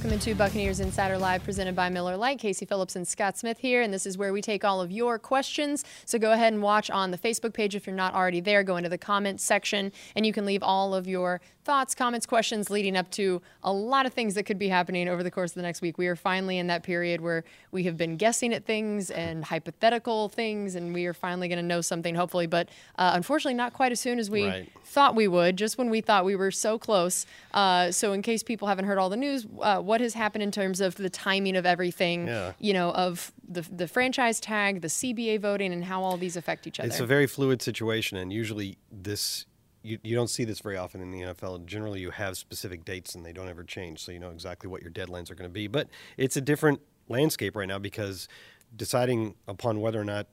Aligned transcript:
Welcome 0.00 0.14
into 0.14 0.34
Buccaneers 0.34 0.80
Insider 0.80 1.18
Live, 1.18 1.44
presented 1.44 1.76
by 1.76 1.90
Miller 1.90 2.16
Lite. 2.16 2.38
Casey 2.38 2.64
Phillips 2.64 2.96
and 2.96 3.06
Scott 3.06 3.36
Smith 3.36 3.58
here, 3.58 3.82
and 3.82 3.92
this 3.92 4.06
is 4.06 4.16
where 4.16 4.32
we 4.32 4.40
take 4.40 4.64
all 4.64 4.80
of 4.80 4.90
your 4.90 5.18
questions. 5.18 5.84
So 6.06 6.18
go 6.18 6.32
ahead 6.32 6.54
and 6.54 6.62
watch 6.62 6.88
on 6.88 7.10
the 7.10 7.18
Facebook 7.18 7.52
page 7.52 7.74
if 7.74 7.86
you're 7.86 7.94
not 7.94 8.14
already 8.14 8.40
there. 8.40 8.62
Go 8.62 8.78
into 8.78 8.88
the 8.88 8.96
comments 8.96 9.44
section, 9.44 9.92
and 10.16 10.24
you 10.24 10.32
can 10.32 10.46
leave 10.46 10.62
all 10.62 10.94
of 10.94 11.06
your 11.06 11.42
thoughts, 11.64 11.94
comments, 11.94 12.26
questions 12.26 12.70
leading 12.70 12.96
up 12.96 13.10
to 13.12 13.40
a 13.62 13.72
lot 13.72 14.06
of 14.06 14.12
things 14.12 14.34
that 14.34 14.44
could 14.44 14.58
be 14.58 14.68
happening 14.68 15.08
over 15.08 15.22
the 15.22 15.30
course 15.30 15.50
of 15.50 15.54
the 15.56 15.62
next 15.62 15.82
week. 15.82 15.98
We 15.98 16.06
are 16.06 16.16
finally 16.16 16.58
in 16.58 16.68
that 16.68 16.82
period 16.82 17.20
where 17.20 17.44
we 17.70 17.84
have 17.84 17.96
been 17.96 18.16
guessing 18.16 18.54
at 18.54 18.64
things 18.64 19.10
and 19.10 19.44
hypothetical 19.52 20.28
things, 20.30 20.74
and 20.74 20.94
we 20.94 21.06
are 21.06 21.12
finally 21.14 21.48
going 21.48 21.58
to 21.58 21.62
know 21.62 21.80
something, 21.80 22.14
hopefully. 22.14 22.46
But 22.46 22.68
uh, 22.98 23.12
unfortunately, 23.14 23.54
not 23.54 23.72
quite 23.72 23.92
as 23.92 24.00
soon 24.00 24.18
as 24.18 24.30
we 24.30 24.46
Right. 24.46 24.72
thought 24.84 25.14
we 25.14 25.28
would, 25.28 25.56
just 25.56 25.76
when 25.78 25.90
we 25.90 26.00
thought 26.00 26.24
we 26.24 26.34
were 26.34 26.50
so 26.50 26.78
close. 26.78 27.26
Uh, 27.52 27.90
so, 27.92 28.12
in 28.12 28.22
case 28.22 28.42
people 28.42 28.66
haven't 28.68 28.86
heard 28.86 28.98
all 28.98 29.10
the 29.10 29.16
news, 29.16 29.46
uh, 29.60 29.78
what 29.80 30.00
has 30.00 30.14
happened 30.14 30.42
in 30.42 30.50
terms 30.50 30.80
of 30.80 30.94
the 30.96 31.10
timing 31.10 31.56
of 31.56 31.66
everything, 31.66 32.26
Yeah. 32.26 32.52
you 32.58 32.72
know, 32.72 32.90
of 32.92 33.32
the, 33.46 33.60
the 33.62 33.86
franchise 33.86 34.40
tag, 34.40 34.80
the 34.80 34.88
CBA 34.88 35.40
voting, 35.40 35.72
and 35.72 35.84
how 35.84 36.02
all 36.02 36.16
these 36.16 36.36
affect 36.36 36.66
each 36.66 36.80
other? 36.80 36.88
It's 36.88 37.00
a 37.00 37.06
very 37.06 37.26
fluid 37.26 37.60
situation, 37.60 38.16
and 38.16 38.32
usually 38.32 38.78
this 38.90 39.44
you, 39.82 39.98
you 40.02 40.14
don't 40.14 40.28
see 40.28 40.44
this 40.44 40.60
very 40.60 40.76
often 40.76 41.00
in 41.00 41.10
the 41.10 41.20
NFL. 41.20 41.64
Generally, 41.66 42.00
you 42.00 42.10
have 42.10 42.36
specific 42.36 42.84
dates, 42.84 43.14
and 43.14 43.24
they 43.24 43.32
don't 43.32 43.48
ever 43.48 43.64
change, 43.64 44.00
so 44.00 44.12
you 44.12 44.18
know 44.18 44.30
exactly 44.30 44.68
what 44.68 44.82
your 44.82 44.90
deadlines 44.90 45.30
are 45.30 45.34
going 45.34 45.48
to 45.48 45.52
be. 45.52 45.66
But 45.66 45.88
it's 46.16 46.36
a 46.36 46.40
different 46.40 46.80
landscape 47.08 47.56
right 47.56 47.68
now 47.68 47.78
because 47.78 48.28
deciding 48.76 49.34
upon 49.48 49.80
whether 49.80 50.00
or 50.00 50.04
not 50.04 50.26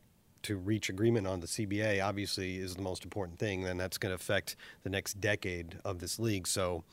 to 0.43 0.55
reach 0.55 0.89
agreement 0.89 1.25
on 1.25 1.39
the 1.39 1.47
CBA 1.47 2.03
obviously 2.03 2.57
is 2.57 2.75
the 2.75 2.81
most 2.81 3.03
important 3.03 3.39
thing. 3.39 3.63
Then 3.63 3.77
that's 3.77 3.97
going 3.97 4.11
to 4.11 4.15
affect 4.15 4.55
the 4.83 4.89
next 4.89 5.19
decade 5.19 5.79
of 5.83 5.99
this 5.99 6.19
league. 6.19 6.47
So 6.47 6.83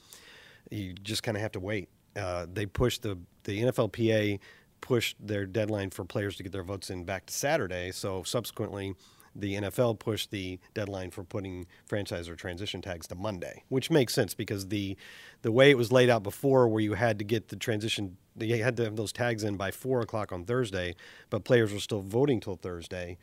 you 0.71 0.95
just 0.95 1.23
kind 1.23 1.37
of 1.37 1.43
have 1.43 1.53
to 1.53 1.61
wait. 1.61 1.89
Uh, 2.17 2.47
they 2.53 2.67
pushed 2.67 3.03
the 3.03 3.19
the 3.45 3.63
NFLPA 3.63 4.41
pushed 4.85 5.17
their 5.19 5.47
deadline 5.47 5.89
for 5.89 6.05
players 6.05 6.37
to 6.37 6.43
get 6.43 6.53
their 6.53 6.63
votes 6.63 6.91
in 6.91 7.05
back 7.05 7.25
to 7.25 7.33
Saturday. 7.33 7.91
So 7.91 8.23
subsequently, 8.23 8.95
the 9.35 9.55
NFL 9.55 9.99
pushed 9.99 10.31
the 10.31 10.59
deadline 10.75 11.11
for 11.11 11.25
putting 11.25 11.67
franchise 11.87 12.29
or 12.29 12.37
transition 12.37 12.81
tags 12.81 13.07
to 13.09 13.15
Monday, 13.15 13.65
which 13.69 13.91
makes 13.91 14.15
sense 14.15 14.35
because 14.35 14.69
the 14.69 14.97
the 15.43 15.53
way 15.53 15.71
it 15.71 15.77
was 15.77 15.93
laid 15.93 16.09
out 16.09 16.23
before, 16.23 16.69
where 16.69 16.81
you 16.81 16.95
had 16.95 17.19
to 17.19 17.25
get 17.25 17.49
the 17.49 17.57
transition, 17.57 18.17
you 18.39 18.63
had 18.63 18.77
to 18.77 18.85
have 18.85 18.97
those 18.97 19.13
tags 19.13 19.45
in 19.45 19.57
by 19.57 19.71
four 19.71 20.01
o'clock 20.01 20.33
on 20.33 20.45
Thursday, 20.45 20.95
but 21.31 21.45
players 21.45 21.73
were 21.73 21.81
still 21.81 22.01
voting 22.01 22.41
till 22.41 22.57
Thursday, 22.57 23.19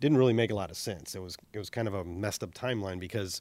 didn't 0.00 0.18
really 0.18 0.32
make 0.32 0.50
a 0.50 0.54
lot 0.54 0.70
of 0.70 0.76
sense. 0.76 1.14
It 1.14 1.22
was 1.22 1.36
it 1.52 1.58
was 1.58 1.70
kind 1.70 1.86
of 1.86 1.94
a 1.94 2.04
messed 2.04 2.42
up 2.42 2.54
timeline 2.54 2.98
because 2.98 3.40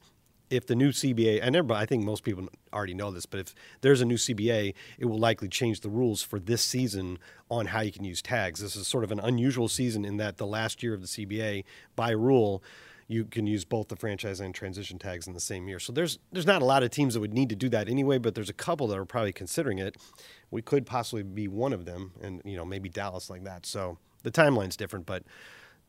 if 0.49 0.65
the 0.65 0.75
new 0.75 0.89
CBA, 0.89 1.39
and 1.41 1.55
everybody, 1.55 1.81
I 1.81 1.85
think 1.85 2.03
most 2.03 2.23
people 2.23 2.47
already 2.73 2.93
know 2.93 3.11
this, 3.11 3.25
but 3.25 3.39
if 3.39 3.55
there's 3.81 4.01
a 4.01 4.05
new 4.05 4.15
CBA, 4.15 4.73
it 4.97 5.05
will 5.05 5.19
likely 5.19 5.47
change 5.47 5.81
the 5.81 5.89
rules 5.89 6.21
for 6.21 6.39
this 6.39 6.61
season 6.61 7.19
on 7.49 7.67
how 7.67 7.81
you 7.81 7.91
can 7.91 8.03
use 8.03 8.21
tags. 8.21 8.61
This 8.61 8.75
is 8.75 8.87
sort 8.87 9.03
of 9.03 9.11
an 9.11 9.19
unusual 9.19 9.67
season 9.67 10.05
in 10.05 10.17
that 10.17 10.37
the 10.37 10.47
last 10.47 10.81
year 10.81 10.93
of 10.93 11.01
the 11.01 11.07
CBA, 11.07 11.63
by 11.95 12.11
rule, 12.11 12.63
you 13.07 13.25
can 13.25 13.47
use 13.47 13.65
both 13.65 13.87
the 13.87 13.95
franchise 13.95 14.39
and 14.39 14.53
transition 14.53 14.99
tags 14.99 15.27
in 15.27 15.33
the 15.33 15.39
same 15.39 15.67
year. 15.67 15.79
So 15.79 15.91
there's 15.91 16.19
there's 16.31 16.45
not 16.45 16.61
a 16.61 16.65
lot 16.65 16.83
of 16.83 16.91
teams 16.91 17.15
that 17.15 17.19
would 17.19 17.33
need 17.33 17.49
to 17.49 17.55
do 17.55 17.67
that 17.69 17.89
anyway, 17.89 18.19
but 18.19 18.35
there's 18.35 18.49
a 18.49 18.53
couple 18.53 18.87
that 18.87 18.97
are 18.97 19.05
probably 19.05 19.33
considering 19.33 19.79
it. 19.79 19.97
We 20.51 20.61
could 20.61 20.85
possibly 20.85 21.23
be 21.23 21.47
one 21.47 21.73
of 21.73 21.85
them, 21.85 22.11
and 22.21 22.41
you 22.45 22.55
know 22.55 22.63
maybe 22.63 22.87
Dallas 22.87 23.29
like 23.29 23.43
that. 23.45 23.65
So 23.65 23.97
the 24.21 24.31
timeline's 24.31 24.77
different, 24.77 25.07
but 25.07 25.23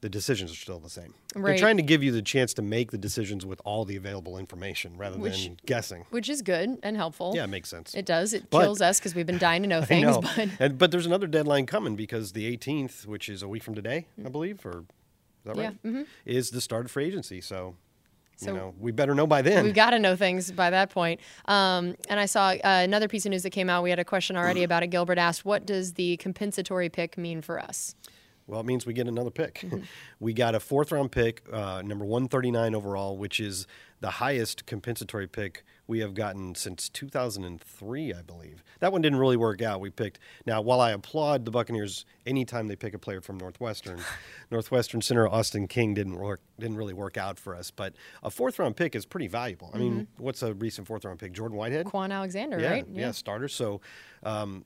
the 0.00 0.08
decisions 0.08 0.50
are 0.50 0.56
still 0.56 0.78
the 0.80 0.88
same. 0.88 1.12
They're 1.34 1.58
trying 1.58 1.76
to 1.76 1.82
give 1.82 2.02
you 2.02 2.10
the 2.10 2.22
chance 2.22 2.54
to 2.54 2.62
make 2.62 2.90
the 2.90 2.96
decisions 2.98 3.44
with 3.44 3.60
all 3.64 3.84
the 3.84 3.96
available 3.96 4.38
information 4.38 4.96
rather 4.96 5.18
Which- 5.18 5.44
than 5.44 5.58
guessing. 5.66 6.06
Which 6.10 6.28
is 6.28 6.40
good 6.42 6.78
and 6.82 6.96
helpful. 6.96 7.32
Yeah, 7.34 7.44
it 7.44 7.48
makes 7.48 7.68
sense. 7.68 7.94
It 7.94 8.06
does. 8.06 8.32
It 8.32 8.48
But- 8.50 8.62
kills 8.62 8.80
us 8.80 8.98
because 8.98 9.14
we've 9.14 9.26
been 9.26 9.38
dying 9.48 9.62
to 9.62 9.68
know 9.68 9.82
things. 9.82 10.06
know. 10.06 10.22
But 10.22 10.48
And, 10.58 10.78
but 10.78 10.90
there's 10.90 11.06
another 11.06 11.26
deadline 11.26 11.66
coming 11.66 11.96
because 11.96 12.32
the 12.32 12.50
18th, 12.56 13.06
which 13.06 13.28
is 13.28 13.42
a 13.42 13.48
week 13.48 13.62
from 13.62 13.74
today, 13.74 14.06
I 14.24 14.28
believe, 14.30 14.64
or 14.64 14.80
is 14.80 14.84
that 15.44 15.56
Yeah, 15.56 15.62
right? 15.64 15.82
mhm. 15.82 16.06
Is 16.24 16.50
the 16.50 16.60
start 16.62 16.86
of 16.86 16.90
free 16.90 17.04
agency. 17.04 17.40
So, 17.42 17.76
So 18.36 18.52
you 18.52 18.56
know, 18.56 18.74
we 18.80 18.90
better 18.92 19.14
know 19.14 19.26
by 19.26 19.42
then. 19.42 19.64
We've 19.64 19.74
got 19.74 19.90
to 19.90 19.98
know 19.98 20.16
things 20.16 20.50
by 20.50 20.70
that 20.70 20.88
point. 20.88 21.20
Um, 21.44 21.94
and 22.08 22.18
I 22.18 22.24
saw 22.24 22.48
uh, 22.52 22.58
another 22.64 23.06
piece 23.06 23.26
of 23.26 23.30
news 23.30 23.42
that 23.42 23.50
came 23.50 23.68
out. 23.68 23.82
We 23.82 23.90
had 23.90 23.98
a 23.98 24.04
question 24.04 24.34
already 24.34 24.62
about 24.68 24.82
it. 24.82 24.86
Gilbert 24.86 25.18
asked, 25.18 25.44
"What 25.44 25.66
does 25.66 25.92
the 25.92 26.16
compensatory 26.16 26.88
pick 26.88 27.18
mean 27.18 27.42
for 27.42 27.60
us?" 27.60 27.94
Well, 28.50 28.60
it 28.60 28.66
means 28.66 28.84
we 28.84 28.92
get 28.92 29.06
another 29.06 29.30
pick. 29.30 29.60
Mm-hmm. 29.60 29.82
we 30.20 30.32
got 30.32 30.56
a 30.56 30.60
fourth 30.60 30.90
round 30.90 31.12
pick, 31.12 31.42
uh, 31.52 31.82
number 31.84 32.04
139 32.04 32.74
overall, 32.74 33.16
which 33.16 33.38
is 33.38 33.66
the 34.00 34.10
highest 34.10 34.66
compensatory 34.66 35.28
pick 35.28 35.62
we 35.86 36.00
have 36.00 36.14
gotten 36.14 36.54
since 36.54 36.88
2003, 36.88 38.12
I 38.12 38.22
believe. 38.22 38.64
That 38.80 38.92
one 38.92 39.02
didn't 39.02 39.18
really 39.18 39.36
work 39.36 39.62
out. 39.62 39.80
We 39.80 39.90
picked. 39.90 40.18
Now, 40.46 40.62
while 40.62 40.80
I 40.80 40.90
applaud 40.90 41.44
the 41.44 41.50
Buccaneers 41.50 42.06
anytime 42.26 42.66
they 42.66 42.76
pick 42.76 42.94
a 42.94 42.98
player 42.98 43.20
from 43.20 43.38
Northwestern, 43.38 44.00
Northwestern 44.50 45.00
center 45.00 45.28
Austin 45.28 45.68
King 45.68 45.94
didn't 45.94 46.16
work 46.16 46.40
didn't 46.58 46.76
really 46.76 46.94
work 46.94 47.16
out 47.16 47.38
for 47.38 47.54
us. 47.54 47.70
But 47.70 47.94
a 48.22 48.30
fourth 48.30 48.58
round 48.58 48.76
pick 48.76 48.96
is 48.96 49.06
pretty 49.06 49.28
valuable. 49.28 49.70
I 49.72 49.78
mean, 49.78 50.08
what's 50.16 50.42
a 50.42 50.54
recent 50.54 50.88
fourth 50.88 51.04
round 51.04 51.20
pick? 51.20 51.32
Jordan 51.32 51.56
Whitehead? 51.56 51.86
Kwon 51.86 52.10
Alexander, 52.10 52.58
yeah, 52.58 52.70
right? 52.70 52.86
Yeah, 52.92 53.12
starter. 53.12 53.48
So 53.48 53.80
um, 54.24 54.64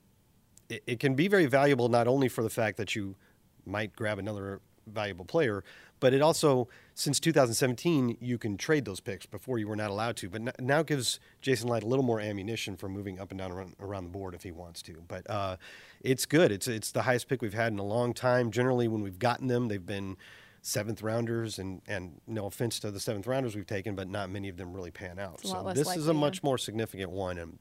it, 0.69 0.83
it 0.87 1.01
can 1.01 1.15
be 1.15 1.29
very 1.29 1.47
valuable 1.47 1.89
not 1.89 2.09
only 2.09 2.29
for 2.29 2.43
the 2.43 2.51
fact 2.51 2.77
that 2.79 2.95
you 2.95 3.17
might 3.67 3.95
grab 3.95 4.19
another 4.19 4.61
valuable 4.87 5.25
player, 5.25 5.65
but 6.01 6.13
it 6.13 6.21
also, 6.21 6.69
since 6.95 7.19
2017, 7.19 8.19
you 8.21 8.37
can 8.37 8.57
trade 8.57 8.85
those 8.85 9.01
picks 9.01 9.27
before 9.27 9.59
you 9.59 9.67
were 9.67 9.77
not 9.77 9.91
allowed 9.91 10.17
to. 10.19 10.29
But 10.29 10.43
n- 10.43 10.53
now 10.61 10.83
gives 10.83 11.19
Jason 11.41 11.69
Licht 11.69 11.83
a 11.83 11.87
little 11.87 12.05
more 12.05 12.21
ammunition 12.21 12.77
for 12.77 12.89
moving 12.89 13.19
up 13.19 13.31
and 13.31 13.39
down 13.39 13.53
around, 13.53 13.75
around 13.81 14.05
the 14.05 14.11
board 14.11 14.35
if 14.35 14.43
he 14.43 14.53
wants 14.53 14.83
to. 14.83 15.03
But 15.09 15.29
uh, 15.31 15.57
it's 16.03 16.27
good. 16.27 16.53
It's 16.53 16.69
it's 16.69 16.93
the 16.93 17.03
highest 17.03 17.29
pick 17.29 17.41
we've 17.41 17.55
had 17.55 17.73
in 17.73 17.79
a 17.79 17.85
long 17.85 18.13
time. 18.13 18.51
Generally, 18.51 18.89
when 18.89 19.03
we've 19.03 19.19
gotten 19.19 19.49
them, 19.49 19.69
they've 19.69 19.85
been 19.85 20.17
seventh 20.63 21.03
rounders, 21.03 21.59
and 21.59 21.81
and 21.87 22.21
no 22.27 22.47
offense 22.47 22.79
to 22.81 22.91
the 22.91 23.01
seventh 23.01 23.27
rounders 23.27 23.57
we've 23.57 23.67
taken, 23.67 23.95
but 23.95 24.09
not 24.09 24.31
many 24.31 24.49
of 24.49 24.57
them 24.57 24.73
really 24.73 24.91
pan 24.91 25.19
out. 25.19 25.41
so 25.41 25.63
this 25.75 25.81
is 25.81 25.87
likely, 25.87 26.03
a 26.03 26.07
yeah. 26.07 26.13
much 26.13 26.43
more 26.43 26.59
significant 26.59 27.11
one, 27.11 27.39
and 27.39 27.59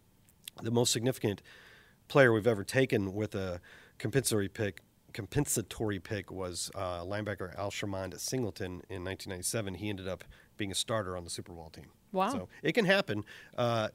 the 0.61 0.71
most 0.71 0.91
significant 0.91 1.41
player 2.07 2.33
we've 2.33 2.47
ever 2.47 2.63
taken 2.63 3.13
with 3.13 3.33
a 3.35 3.61
compensatory 3.97 4.49
pick 4.49 4.81
compensatory 5.13 5.99
pick 5.99 6.31
was 6.31 6.71
uh, 6.75 7.01
linebacker 7.01 7.55
Alshermond 7.57 8.13
at 8.13 8.19
Singleton 8.19 8.81
in 8.89 9.03
1997. 9.03 9.75
He 9.75 9.89
ended 9.89 10.07
up 10.07 10.23
being 10.57 10.71
a 10.71 10.75
starter 10.75 11.15
on 11.15 11.23
the 11.23 11.29
Super 11.29 11.53
Bowl 11.53 11.69
team. 11.69 11.87
Wow. 12.11 12.29
So 12.29 12.49
it 12.61 12.73
can 12.73 12.85
happen. 12.85 13.23
Uh, 13.57 13.89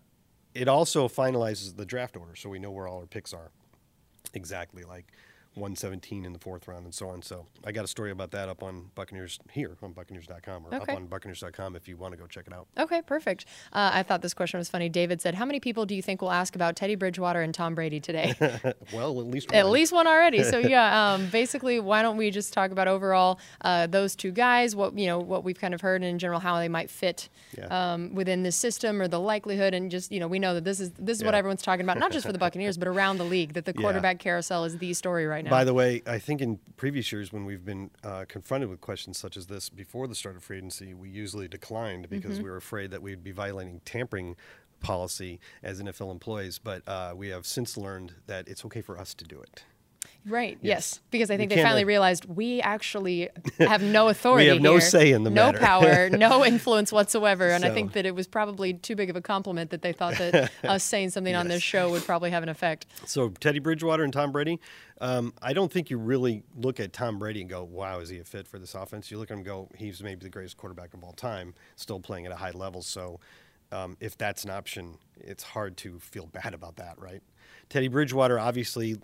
it 0.55 0.69
also 0.69 1.09
finalizes 1.09 1.77
the 1.77 1.85
draft 1.85 2.17
order, 2.17 2.35
so 2.35 2.49
we 2.49 2.59
know 2.59 2.71
where 2.71 2.89
all 2.89 2.99
our 2.99 3.07
picks 3.07 3.33
are 3.33 3.51
exactly, 4.35 4.83
like 4.85 5.07
117 5.59 6.25
in 6.25 6.33
the 6.33 6.39
fourth 6.39 6.69
round 6.69 6.85
and 6.85 6.95
so 6.95 7.09
on. 7.09 7.23
So 7.23 7.47
I 7.65 7.73
got 7.73 7.85
a 7.85 7.89
story 7.89 8.11
about 8.11 8.31
that 8.33 8.49
up 8.49 8.63
on 8.63 8.91
Buccaneers 8.95 9.39
here 9.53 9.77
on 9.83 9.93
Buccaneers.com 9.93 10.67
or 10.67 10.75
Okay. 10.75 10.93
up 10.93 10.97
on 10.99 11.07
Buccaneers.com 11.07 11.77
if 11.77 11.89
you 11.89 11.97
want 11.97 12.13
to 12.13 12.19
go 12.19 12.27
check 12.27 12.47
it 12.47 12.53
out. 12.53 12.67
Okay, 12.79 13.03
perfect. 13.03 13.45
Uh, 13.73 13.91
I 13.93 14.03
thought 14.03 14.23
this 14.23 14.35
question 14.35 14.59
was 14.59 14.69
funny. 14.69 14.89
David 14.89 15.21
said, 15.21 15.35
"How 15.35 15.45
many 15.45 15.61
people 15.61 15.87
do 15.87 15.95
you 15.95 16.03
think 16.03 16.23
will 16.23 16.31
ask 16.33 16.55
about 16.55 16.77
Teddy 16.77 16.95
Bridgewater 16.95 17.43
and 17.43 17.53
Tom 17.55 17.75
Brady 17.75 18.01
today?" 18.01 18.35
well, 18.93 19.19
at 19.21 19.27
least 19.27 19.51
one. 19.51 19.59
At 19.59 19.69
least 19.71 19.93
one 19.93 20.07
already. 20.07 20.43
So 20.45 20.59
yeah, 20.77 21.13
um, 21.15 21.27
basically, 21.31 21.81
why 21.81 22.03
don't 22.03 22.17
we 22.17 22.31
just 22.31 22.53
talk 22.53 22.71
about 22.71 22.89
overall 22.89 23.39
uh, 23.63 23.87
those 23.87 24.15
two 24.17 24.31
guys? 24.31 24.75
What 24.77 24.97
you 24.99 25.07
know, 25.07 25.19
what 25.19 25.45
we've 25.45 25.59
kind 25.59 25.75
of 25.75 25.81
heard 25.81 26.03
and 26.03 26.11
in 26.11 26.19
general, 26.19 26.41
how 26.41 26.59
they 26.59 26.69
might 26.69 26.91
fit 26.91 27.29
Yeah. 27.57 27.67
um, 27.95 28.15
within 28.15 28.43
this 28.43 28.57
system 28.57 29.01
or 29.03 29.09
the 29.09 29.21
likelihood, 29.21 29.75
and 29.75 29.91
just 29.91 30.13
you 30.13 30.21
know, 30.21 30.29
we 30.29 30.39
know 30.39 30.55
that 30.55 30.65
this 30.65 30.81
is 30.81 30.91
this 30.99 31.19
is 31.19 31.25
what 31.25 31.35
everyone's 31.35 31.63
talking 31.63 31.85
about, 31.85 31.99
not 31.99 32.13
just 32.13 32.27
for 32.27 32.33
the 32.33 32.39
Buccaneers, 32.49 32.77
but 32.79 32.89
around 32.89 33.19
the 33.19 33.25
league. 33.25 33.55
That 33.55 33.65
the 33.65 33.73
Yeah. 33.77 33.83
quarterback 33.83 34.19
carousel 34.19 34.65
is 34.65 34.79
the 34.79 34.95
story 34.95 35.27
right 35.27 35.45
now. 35.45 35.48
By 35.51 35.65
the 35.65 35.75
way, 35.75 36.03
I 36.07 36.19
think 36.19 36.41
in 36.41 36.59
previous 36.77 37.11
years 37.13 37.33
when 37.33 37.45
we've 37.45 37.65
been 37.65 37.91
uh, 38.05 38.25
confronted 38.29 38.69
with 38.71 38.81
questions 38.81 39.19
such 39.19 39.37
as 39.37 39.47
this 39.47 39.69
before 39.69 40.07
the 40.07 40.15
start 40.15 40.37
of 40.37 40.45
free 40.45 40.59
agency, 40.59 40.95
we 40.95 41.09
usually 41.11 41.49
declined 41.49 42.09
because 42.09 42.35
Mm-hmm. 42.35 42.45
we 42.45 42.51
were 42.51 42.57
afraid 42.57 42.91
that 42.91 43.03
we'd 43.03 43.25
be 43.25 43.33
violating 43.33 43.81
tampering 43.85 44.37
policy 44.81 45.41
as 45.63 45.81
NFL 45.83 46.11
employees. 46.13 46.59
But 46.59 46.87
uh, 46.87 47.15
we 47.17 47.29
have 47.29 47.47
since 47.47 47.77
learned 47.77 48.15
that 48.27 48.47
it's 48.49 48.65
okay 48.67 48.81
for 48.81 48.99
us 48.99 49.15
to 49.15 49.25
do 49.25 49.41
it. 49.41 49.65
Right. 50.29 50.59
Yes. 50.61 50.79
Yes. 50.79 51.01
Because 51.11 51.31
I 51.31 51.37
think 51.37 51.51
they 51.51 51.63
finally 51.63 51.85
uh, 51.85 51.87
realized 51.87 52.25
we 52.27 52.61
actually 52.61 53.29
have 53.59 53.83
no 53.83 54.09
authority. 54.09 54.47
we 54.47 54.53
have 54.53 54.63
no 54.63 54.73
here, 54.73 54.81
say 54.81 55.13
in 55.13 55.25
the 55.25 55.31
no 55.31 55.47
matter. 55.47 55.59
No 55.59 55.65
power, 55.67 56.11
no 56.13 56.45
influence 56.45 56.93
whatsoever. 56.93 57.49
And 57.49 57.65
I 57.65 57.71
think 57.71 57.93
that 57.93 58.07
it 58.07 58.15
was 58.15 58.27
probably 58.27 58.75
too 58.75 58.97
big 58.97 59.11
of 59.11 59.17
a 59.17 59.21
compliment 59.21 59.71
that 59.71 59.83
they 59.83 59.93
thought 59.93 60.17
that 60.19 60.51
us 60.65 60.85
saying 60.85 61.11
something 61.11 61.35
on 61.35 61.49
this 61.49 61.63
show 61.63 61.91
would 61.91 62.05
probably 62.05 62.31
have 62.31 62.43
an 62.43 62.49
effect. 62.49 62.87
So 63.07 63.31
Teddy 63.31 63.59
Bridgewater 63.59 64.05
and 64.05 64.13
Tom 64.13 64.33
Brady, 64.33 64.61
um, 65.01 65.33
I 65.41 65.53
don't 65.53 65.73
think 65.73 65.91
you 65.91 65.99
really 65.99 66.43
look 66.57 66.81
at 66.81 66.93
Tom 66.93 67.19
Brady 67.19 67.41
and 67.41 67.51
go, 67.51 67.65
"Wow, 67.65 68.01
is 68.01 68.09
he 68.09 68.19
a 68.19 68.25
fit 68.25 68.47
for 68.49 68.59
this 68.59 68.75
offense?" 68.75 69.11
You 69.11 69.19
look 69.19 69.31
at 69.31 69.35
him 69.35 69.39
and 69.39 69.47
go, 69.47 69.69
"He's 69.77 70.03
maybe 70.03 70.23
the 70.23 70.31
greatest 70.31 70.57
quarterback 70.57 70.95
of 70.95 71.03
all 71.05 71.13
time, 71.13 71.55
still 71.77 72.01
playing 72.01 72.27
at 72.27 72.33
a 72.33 72.37
high 72.37 72.51
level." 72.51 72.83
So, 72.83 73.21
um, 73.71 73.97
if 74.01 74.19
that's 74.19 74.45
an 74.45 74.51
option, 74.51 74.99
it's 75.17 75.43
hard 75.43 75.77
to 75.79 75.99
feel 76.01 76.27
bad 76.27 76.55
about 76.55 76.77
that, 76.77 76.99
right? 76.99 77.23
Teddy 77.69 77.89
Bridgewater, 77.89 78.39
obviously, 78.39 78.99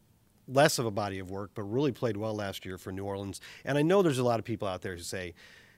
less 0.49 0.79
of 0.79 0.87
a 0.87 0.91
body 0.91 1.19
of 1.19 1.31
work, 1.31 1.51
but 1.55 1.63
really 1.63 1.93
played 1.93 2.17
well 2.17 2.35
last 2.35 2.65
year 2.65 2.79
for 2.79 2.93
New 2.93 3.05
Orleans. 3.05 3.41
And 3.65 3.79
I 3.79 3.83
know 3.83 4.03
there's 4.03 4.19
a 4.19 4.25
lot 4.25 4.39
of 4.39 4.45
people 4.45 4.69
out 4.69 4.83
there 4.83 4.97
who 4.97 5.03
say. 5.03 5.35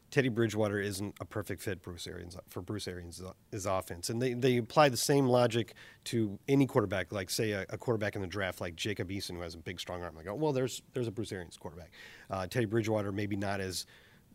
Teddy 0.09 0.29
Bridgewater 0.29 0.81
isn't 0.81 1.17
a 1.21 1.25
perfect 1.25 1.61
fit 1.61 1.83
Bruce 1.83 2.07
Arians 2.07 2.37
for 2.49 2.63
Bruce 2.63 2.87
Arians' 2.87 3.21
offense, 3.67 4.09
and 4.09 4.23
they, 4.23 4.35
they 4.35 4.59
apply 4.59 4.89
the 4.89 4.97
same 4.97 5.27
logic 5.27 5.75
to 6.05 6.39
any 6.47 6.65
quarterback, 6.65 7.11
like 7.11 7.29
say 7.29 7.51
a, 7.51 7.67
a, 7.71 7.77
quarterback 7.77 8.15
in 8.15 8.23
the 8.23 8.29
draft 8.29 8.61
like 8.61 8.77
Jacob 8.77 9.09
Eason 9.09 9.33
who 9.33 9.41
has 9.41 9.57
a 9.57 9.59
big 9.59 9.81
strong 9.81 10.05
arm. 10.05 10.15
Like, 10.15 10.29
oh 10.29 10.35
well, 10.35 10.53
there's 10.53 10.81
there's 10.93 11.09
a 11.09 11.11
Bruce 11.11 11.33
Arians 11.33 11.57
quarterback. 11.57 11.91
Uh, 12.31 12.47
Teddy 12.47 12.67
Bridgewater 12.67 13.11
maybe 13.11 13.35
not 13.35 13.61
as 13.61 13.85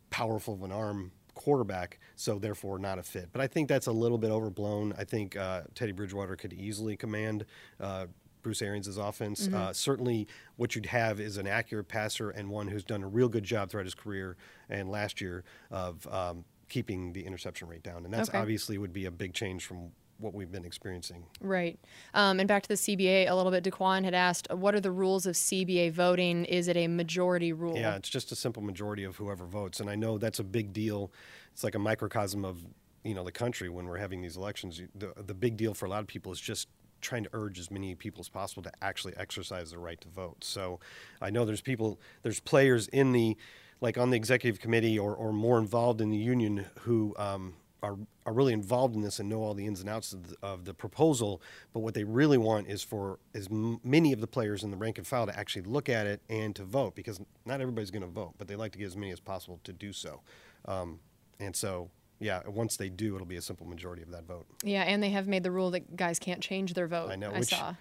powerful 0.09 0.55
of 0.55 0.63
an 0.63 0.73
arm 0.73 1.11
quarterback, 1.33 1.99
so 2.15 2.37
therefore 2.37 2.77
not 2.77 2.99
a 2.99 3.03
fit. 3.03 3.29
But 3.31 3.41
I 3.41 3.47
think 3.47 3.67
that's 3.67 3.87
a 3.87 3.91
little 3.91 4.17
bit 4.17 4.31
overblown. 4.31 4.93
I 4.97 5.03
think 5.03 5.35
uh, 5.35 5.61
Teddy 5.75 5.91
Bridgewater 5.91 6.35
could 6.35 6.53
easily 6.53 6.95
command 6.95 7.45
uh, 7.79 8.07
Bruce 8.41 8.61
Arians' 8.61 8.97
offense. 8.97 9.47
Mm-hmm. 9.47 9.55
Uh, 9.55 9.73
certainly, 9.73 10.27
what 10.55 10.75
you'd 10.75 10.87
have 10.87 11.19
is 11.19 11.37
an 11.37 11.47
accurate 11.47 11.87
passer 11.87 12.29
and 12.29 12.49
one 12.49 12.67
who's 12.67 12.83
done 12.83 13.03
a 13.03 13.07
real 13.07 13.29
good 13.29 13.43
job 13.43 13.69
throughout 13.69 13.85
his 13.85 13.95
career 13.95 14.37
and 14.69 14.89
last 14.89 15.21
year 15.21 15.43
of 15.69 16.07
um, 16.07 16.43
keeping 16.69 17.13
the 17.13 17.25
interception 17.25 17.67
rate 17.67 17.83
down. 17.83 18.05
And 18.05 18.13
that's 18.13 18.29
okay. 18.29 18.37
obviously 18.37 18.77
would 18.77 18.93
be 18.93 19.05
a 19.05 19.11
big 19.11 19.33
change 19.33 19.65
from 19.65 19.91
what 20.21 20.33
we've 20.33 20.51
been 20.51 20.65
experiencing. 20.65 21.25
Right. 21.41 21.79
Um, 22.13 22.39
and 22.39 22.47
back 22.47 22.63
to 22.63 22.69
the 22.69 22.75
CBA 22.75 23.29
a 23.29 23.33
little 23.33 23.51
bit, 23.51 23.63
Daquan 23.63 24.03
had 24.03 24.13
asked, 24.13 24.47
what 24.51 24.75
are 24.75 24.79
the 24.79 24.91
rules 24.91 25.25
of 25.25 25.35
CBA 25.35 25.91
voting? 25.91 26.45
Is 26.45 26.67
it 26.67 26.77
a 26.77 26.87
majority 26.87 27.53
rule? 27.53 27.75
Yeah, 27.75 27.95
it's 27.95 28.09
just 28.09 28.31
a 28.31 28.35
simple 28.35 28.61
majority 28.61 29.03
of 29.03 29.15
whoever 29.15 29.45
votes. 29.45 29.79
And 29.79 29.89
I 29.89 29.95
know 29.95 30.17
that's 30.17 30.39
a 30.39 30.43
big 30.43 30.73
deal. 30.73 31.11
It's 31.53 31.63
like 31.63 31.75
a 31.75 31.79
microcosm 31.79 32.45
of 32.45 32.63
you 33.03 33.15
know 33.15 33.23
the 33.23 33.31
country 33.31 33.67
when 33.67 33.87
we're 33.87 33.97
having 33.97 34.21
these 34.21 34.37
elections. 34.37 34.81
The, 34.95 35.13
the 35.15 35.33
big 35.33 35.57
deal 35.57 35.73
for 35.73 35.85
a 35.85 35.89
lot 35.89 36.01
of 36.01 36.07
people 36.07 36.31
is 36.31 36.39
just 36.39 36.67
trying 37.01 37.23
to 37.23 37.29
urge 37.33 37.59
as 37.59 37.71
many 37.71 37.95
people 37.95 38.21
as 38.21 38.29
possible 38.29 38.63
to 38.63 38.71
actually 38.81 39.13
exercise 39.17 39.71
their 39.71 39.79
right 39.79 39.99
to 40.01 40.07
vote. 40.09 40.43
So 40.43 40.79
I 41.21 41.29
know 41.29 41.45
there's 41.45 41.61
people, 41.61 41.99
there's 42.23 42.39
players 42.39 42.87
in 42.89 43.11
the, 43.11 43.37
like 43.81 43.97
on 43.97 44.11
the 44.11 44.17
executive 44.17 44.59
committee 44.59 44.97
or, 44.97 45.15
or 45.15 45.33
more 45.33 45.57
involved 45.57 46.01
in 46.01 46.09
the 46.09 46.17
union 46.17 46.65
who 46.81 47.15
um, 47.17 47.55
are, 47.83 47.97
are 48.25 48.33
really 48.33 48.53
involved 48.53 48.95
in 48.95 49.01
this 49.01 49.19
and 49.19 49.27
know 49.27 49.41
all 49.41 49.53
the 49.53 49.65
ins 49.65 49.79
and 49.81 49.89
outs 49.89 50.13
of 50.13 50.29
the, 50.29 50.35
of 50.43 50.65
the 50.65 50.73
proposal. 50.73 51.41
But 51.73 51.79
what 51.79 51.93
they 51.93 52.03
really 52.03 52.37
want 52.37 52.67
is 52.67 52.83
for 52.83 53.19
as 53.33 53.49
many 53.49 54.13
of 54.13 54.21
the 54.21 54.27
players 54.27 54.63
in 54.63 54.71
the 54.71 54.77
rank 54.77 54.97
and 54.97 55.07
file 55.07 55.25
to 55.25 55.37
actually 55.37 55.63
look 55.63 55.89
at 55.89 56.05
it 56.05 56.21
and 56.29 56.55
to 56.55 56.63
vote 56.63 56.95
because 56.95 57.19
not 57.45 57.59
everybody's 57.59 57.91
going 57.91 58.03
to 58.03 58.07
vote, 58.07 58.33
but 58.37 58.47
they 58.47 58.55
like 58.55 58.71
to 58.73 58.77
get 58.77 58.85
as 58.85 58.95
many 58.95 59.11
as 59.11 59.19
possible 59.19 59.59
to 59.63 59.73
do 59.73 59.91
so. 59.91 60.21
Um, 60.65 60.99
and 61.39 61.55
so 61.55 61.89
yeah, 62.21 62.41
once 62.47 62.77
they 62.77 62.89
do, 62.89 63.15
it'll 63.15 63.25
be 63.25 63.35
a 63.35 63.41
simple 63.41 63.65
majority 63.65 64.03
of 64.03 64.11
that 64.11 64.25
vote. 64.25 64.45
Yeah, 64.63 64.83
and 64.83 65.01
they 65.01 65.09
have 65.09 65.27
made 65.27 65.43
the 65.43 65.51
rule 65.51 65.71
that 65.71 65.95
guys 65.95 66.19
can't 66.19 66.39
change 66.39 66.75
their 66.75 66.87
vote. 66.87 67.09
I 67.09 67.15
know. 67.15 67.31
I 67.31 67.39
which, 67.39 67.49
saw. 67.49 67.73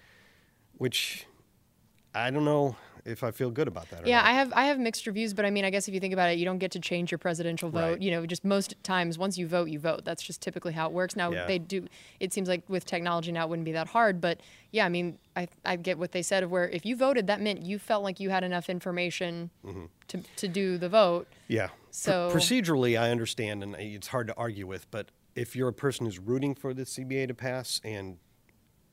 Which 0.77 1.27
I 2.15 2.31
don't 2.31 2.43
know 2.43 2.75
if 3.05 3.23
I 3.23 3.31
feel 3.31 3.51
good 3.51 3.67
about 3.67 3.89
that. 3.91 4.05
yeah, 4.05 4.17
not. 4.17 4.25
I 4.25 4.33
have 4.33 4.53
I 4.53 4.65
have 4.65 4.79
mixed 4.79 5.05
reviews, 5.05 5.35
but 5.35 5.45
I 5.45 5.51
mean, 5.51 5.63
I 5.63 5.69
guess 5.69 5.87
if 5.87 5.93
you 5.93 5.99
think 5.99 6.13
about 6.13 6.31
it, 6.31 6.39
you 6.39 6.45
don't 6.45 6.57
get 6.57 6.71
to 6.71 6.79
change 6.79 7.11
your 7.11 7.19
presidential 7.19 7.69
vote. 7.69 7.91
Right. 7.91 8.01
You 8.01 8.11
know, 8.11 8.25
just 8.25 8.43
most 8.43 8.75
times 8.83 9.19
once 9.19 9.37
you 9.37 9.47
vote, 9.47 9.69
you 9.69 9.77
vote. 9.77 10.05
That's 10.05 10.23
just 10.23 10.41
typically 10.41 10.73
how 10.73 10.87
it 10.87 10.91
works. 10.91 11.15
Now 11.15 11.31
yeah. 11.31 11.45
they 11.45 11.59
do. 11.59 11.87
It 12.19 12.33
seems 12.33 12.49
like 12.49 12.63
with 12.67 12.85
technology 12.85 13.31
now, 13.31 13.45
it 13.45 13.49
wouldn't 13.49 13.65
be 13.65 13.73
that 13.73 13.87
hard. 13.87 14.19
But 14.19 14.41
yeah, 14.71 14.85
I 14.85 14.89
mean, 14.89 15.19
I 15.35 15.47
I 15.63 15.75
get 15.75 15.99
what 15.99 16.13
they 16.13 16.23
said 16.23 16.41
of 16.41 16.49
where 16.49 16.67
if 16.67 16.83
you 16.83 16.95
voted, 16.95 17.27
that 17.27 17.41
meant 17.41 17.61
you 17.61 17.77
felt 17.77 18.03
like 18.03 18.19
you 18.19 18.31
had 18.31 18.43
enough 18.43 18.69
information 18.69 19.51
mm-hmm. 19.63 19.85
to 20.07 20.23
to 20.37 20.47
do 20.47 20.79
the 20.79 20.89
vote. 20.89 21.27
Yeah. 21.47 21.69
So 21.91 22.29
procedurally, 22.31 22.99
I 22.99 23.11
understand, 23.11 23.63
and 23.63 23.75
it's 23.75 24.07
hard 24.07 24.27
to 24.27 24.35
argue 24.35 24.65
with. 24.65 24.89
But 24.91 25.09
if 25.35 25.55
you're 25.55 25.69
a 25.69 25.73
person 25.73 26.05
who's 26.05 26.19
rooting 26.19 26.55
for 26.55 26.73
the 26.73 26.83
CBA 26.83 27.27
to 27.27 27.33
pass, 27.33 27.79
and 27.83 28.17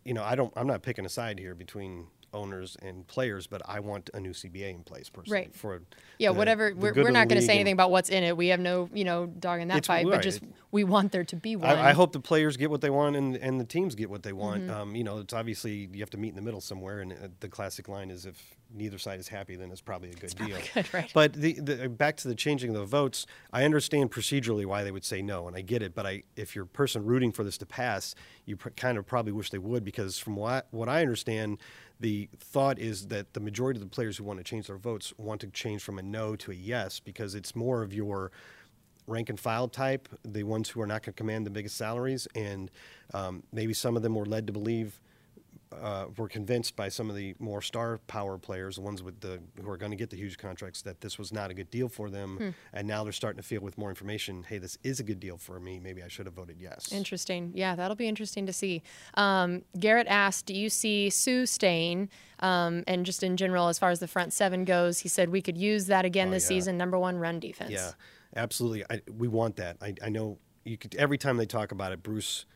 you 0.04 0.14
know, 0.14 0.22
I 0.22 0.34
don't, 0.34 0.52
I'm 0.56 0.66
not 0.66 0.82
picking 0.82 1.06
a 1.06 1.08
side 1.08 1.38
here 1.38 1.54
between 1.54 2.08
owners 2.34 2.76
and 2.82 3.06
players, 3.06 3.46
but 3.46 3.62
I 3.66 3.80
want 3.80 4.10
a 4.12 4.20
new 4.20 4.30
CBA 4.30 4.74
in 4.74 4.82
place 4.82 5.08
personally. 5.08 5.40
Right. 5.40 5.54
For 5.54 5.82
yeah, 6.18 6.28
the, 6.28 6.34
whatever. 6.34 6.70
The 6.70 6.76
we're, 6.76 6.94
we're 6.94 7.10
not 7.10 7.28
going 7.28 7.40
to 7.40 7.46
say 7.46 7.54
anything 7.54 7.72
about 7.72 7.90
what's 7.90 8.10
in 8.10 8.22
it. 8.22 8.36
We 8.36 8.48
have 8.48 8.60
no, 8.60 8.88
you 8.92 9.04
know, 9.04 9.26
dog 9.26 9.60
in 9.60 9.68
that 9.68 9.86
fight. 9.86 10.06
Right. 10.06 10.16
But 10.16 10.22
just 10.22 10.42
we 10.70 10.84
want 10.84 11.12
there 11.12 11.24
to 11.24 11.36
be 11.36 11.56
one. 11.56 11.70
I, 11.70 11.90
I, 11.90 11.92
hope 11.92 12.12
the 12.12 12.20
players 12.20 12.56
get 12.56 12.70
what 12.70 12.80
they 12.80 12.90
want 12.90 13.16
and 13.16 13.36
and 13.36 13.60
the 13.60 13.64
teams 13.64 13.94
get 13.94 14.10
what 14.10 14.22
they 14.22 14.32
want. 14.32 14.62
Mm-hmm. 14.62 14.70
Um, 14.70 14.96
you 14.96 15.04
know, 15.04 15.18
it's 15.18 15.34
obviously 15.34 15.88
you 15.92 16.00
have 16.00 16.10
to 16.10 16.18
meet 16.18 16.30
in 16.30 16.36
the 16.36 16.42
middle 16.42 16.60
somewhere, 16.60 17.00
and 17.00 17.12
uh, 17.12 17.28
the 17.40 17.48
classic 17.48 17.88
line 17.88 18.10
is 18.10 18.26
if 18.26 18.56
neither 18.74 18.98
side 18.98 19.18
is 19.20 19.28
happy, 19.28 19.56
then 19.56 19.70
it's 19.70 19.80
probably 19.80 20.10
a 20.10 20.14
good 20.14 20.34
deal. 20.34 20.58
Good, 20.74 20.86
right. 20.94 21.10
But 21.14 21.32
the, 21.32 21.54
the 21.54 21.88
back 21.88 22.16
to 22.18 22.28
the 22.28 22.34
changing 22.34 22.70
of 22.70 22.76
the 22.76 22.86
votes, 22.86 23.26
I 23.52 23.64
understand 23.64 24.10
procedurally 24.10 24.66
why 24.66 24.84
they 24.84 24.90
would 24.90 25.04
say 25.04 25.22
no, 25.22 25.46
and 25.46 25.56
I 25.56 25.60
get 25.60 25.82
it. 25.82 25.94
But 25.94 26.06
I, 26.06 26.22
if 26.36 26.54
you're 26.54 26.64
a 26.64 26.68
person 26.68 27.04
rooting 27.04 27.32
for 27.32 27.44
this 27.44 27.58
to 27.58 27.66
pass, 27.66 28.14
you 28.44 28.56
pr- 28.56 28.70
kind 28.70 28.98
of 28.98 29.06
probably 29.06 29.32
wish 29.32 29.50
they 29.50 29.58
would 29.58 29.84
because 29.84 30.18
from 30.18 30.36
what 30.36 30.66
what 30.70 30.88
I 30.88 31.00
understand 31.00 31.58
the 32.00 32.28
thought 32.38 32.78
is 32.78 33.08
that 33.08 33.34
the 33.34 33.40
majority 33.40 33.78
of 33.78 33.84
the 33.84 33.90
players 33.90 34.16
who 34.16 34.24
want 34.24 34.38
to 34.38 34.44
change 34.44 34.68
their 34.68 34.76
votes 34.76 35.12
want 35.18 35.40
to 35.40 35.48
change 35.48 35.82
from 35.82 35.98
a 35.98 36.02
no 36.02 36.36
to 36.36 36.52
a 36.52 36.54
yes 36.54 37.00
because 37.00 37.34
it's 37.34 37.56
more 37.56 37.82
of 37.82 37.92
your 37.92 38.30
rank 39.08 39.30
and 39.30 39.40
file 39.40 39.68
type, 39.68 40.08
the 40.24 40.42
ones 40.42 40.68
who 40.68 40.80
are 40.80 40.86
not 40.86 41.02
going 41.02 41.14
to 41.14 41.16
command 41.16 41.46
the 41.46 41.50
biggest 41.50 41.76
salaries, 41.76 42.28
and 42.34 42.70
um, 43.14 43.42
maybe 43.52 43.72
some 43.72 43.96
of 43.96 44.02
them 44.02 44.14
were 44.14 44.26
led 44.26 44.46
to 44.46 44.52
believe 44.52 45.00
uh, 45.72 46.06
were 46.16 46.28
convinced 46.28 46.76
by 46.76 46.88
some 46.88 47.10
of 47.10 47.16
the 47.16 47.34
more 47.38 47.60
star 47.60 47.98
power 48.06 48.38
players, 48.38 48.76
the 48.76 48.80
ones 48.80 49.02
with 49.02 49.20
the 49.20 49.40
who 49.60 49.68
are 49.70 49.76
going 49.76 49.90
to 49.90 49.96
get 49.96 50.10
the 50.10 50.16
huge 50.16 50.38
contracts, 50.38 50.82
that 50.82 51.00
this 51.00 51.18
was 51.18 51.32
not 51.32 51.50
a 51.50 51.54
good 51.54 51.70
deal 51.70 51.88
for 51.88 52.10
them, 52.10 52.36
hmm. 52.36 52.48
and 52.72 52.86
now 52.88 53.04
they're 53.04 53.12
starting 53.12 53.40
to 53.40 53.46
feel 53.46 53.60
with 53.60 53.76
more 53.76 53.90
information, 53.90 54.44
hey, 54.48 54.58
this 54.58 54.78
is 54.82 55.00
a 55.00 55.02
good 55.02 55.20
deal 55.20 55.36
for 55.36 55.60
me. 55.60 55.78
Maybe 55.78 56.02
I 56.02 56.08
should 56.08 56.26
have 56.26 56.34
voted 56.34 56.56
yes. 56.58 56.92
Interesting. 56.92 57.52
Yeah, 57.54 57.74
that'll 57.74 57.96
be 57.96 58.08
interesting 58.08 58.46
to 58.46 58.52
see. 58.52 58.82
Um, 59.14 59.62
Garrett 59.78 60.06
asked, 60.08 60.46
"Do 60.46 60.54
you 60.54 60.70
see 60.70 61.10
Suh 61.10 61.46
staying?" 61.46 62.08
Um, 62.40 62.84
and 62.86 63.04
just 63.04 63.22
in 63.22 63.36
general, 63.36 63.68
as 63.68 63.78
far 63.78 63.90
as 63.90 64.00
the 64.00 64.08
front 64.08 64.32
seven 64.32 64.64
goes, 64.64 65.00
he 65.00 65.08
said 65.08 65.28
we 65.28 65.42
could 65.42 65.58
use 65.58 65.86
that 65.86 66.04
again 66.04 66.28
oh, 66.28 66.32
this 66.32 66.44
yeah. 66.44 66.56
season. 66.56 66.78
Number 66.78 66.98
one 66.98 67.18
run 67.18 67.40
defense. 67.40 67.72
Yeah, 67.72 67.90
absolutely. 68.36 68.84
I, 68.88 69.02
we 69.16 69.28
want 69.28 69.56
that. 69.56 69.76
I, 69.82 69.94
I 70.02 70.08
know 70.08 70.38
you 70.64 70.76
could 70.76 70.94
every 70.94 71.18
time 71.18 71.36
they 71.36 71.46
talk 71.46 71.72
about 71.72 71.92
it, 71.92 72.02
Bruce 72.02 72.46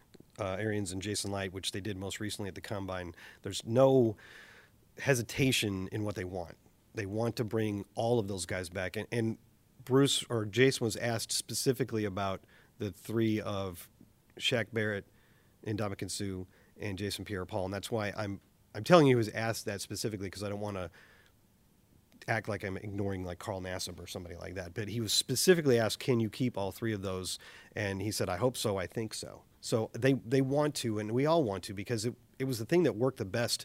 uh, 0.43 0.57
Arians 0.59 0.93
and 0.93 1.01
Jason 1.01 1.31
Licht, 1.31 1.55
which 1.55 1.73
they 1.73 1.81
did 1.81 1.97
most 1.97 2.19
recently 2.21 2.49
at 2.49 2.55
the 2.55 2.61
combine, 2.61 3.15
there's 3.43 3.63
no 3.65 4.17
hesitation 4.99 5.89
in 5.93 6.05
what 6.05 6.17
they 6.17 6.25
want. 6.25 6.57
They 6.95 7.07
want 7.07 7.37
to 7.37 7.45
bring 7.45 7.85
all 7.95 8.19
of 8.19 8.29
those 8.29 8.45
guys 8.45 8.69
back. 8.69 8.97
And, 8.97 9.07
and 9.13 9.39
Bruce 9.85 10.25
or 10.29 10.45
Jason 10.45 10.85
was 10.85 10.97
asked 10.97 11.33
specifically 11.33 12.05
about 12.05 12.41
the 12.79 12.91
three 12.91 13.41
of 13.41 13.89
Shaq 14.39 14.67
Barrett, 14.73 15.07
Ndamukong 15.67 16.11
Suh, 16.11 16.45
and 16.81 16.99
Jason 16.99 17.25
Pierre-Paul, 17.25 17.67
and 17.67 17.75
that's 17.75 17.91
why 17.91 18.13
I'm 18.17 18.41
I'm 18.75 18.85
telling 18.85 19.07
you 19.07 19.13
he 19.13 19.17
was 19.17 19.29
asked 19.29 19.67
that 19.67 19.83
specifically 19.83 20.29
because 20.29 20.43
I 20.43 20.49
don't 20.49 20.61
want 20.61 20.77
to 20.79 20.91
act 22.27 22.49
like 22.49 22.65
I'm 22.65 22.79
ignoring 22.79 23.23
like 23.25 23.39
Carl 23.39 23.61
Nassib 23.61 24.03
or 24.03 24.07
somebody 24.07 24.35
like 24.37 24.55
that. 24.55 24.73
But 24.73 24.89
he 24.89 25.01
was 25.01 25.13
specifically 25.13 25.79
asked, 25.79 25.99
"Can 25.99 26.21
you 26.21 26.31
keep 26.31 26.57
all 26.57 26.73
three 26.73 26.93
of 26.93 27.03
those?" 27.03 27.39
And 27.77 28.01
he 28.01 28.11
said, 28.11 28.29
"I 28.29 28.37
hope 28.39 28.57
so. 28.57 28.79
I 28.79 28.87
think 28.87 29.15
so." 29.15 29.43
So 29.63 29.91
they 29.95 30.15
they 30.15 30.43
want 30.43 30.75
to, 30.77 30.99
and 30.99 31.13
we 31.13 31.25
all 31.25 31.45
want 31.45 31.63
to 31.65 31.73
because 31.73 32.05
it 32.05 32.15
it 32.39 32.45
was 32.45 32.59
the 32.59 32.65
thing 32.67 32.83
that 32.83 32.97
worked 32.97 33.19
the 33.19 33.25
best 33.25 33.65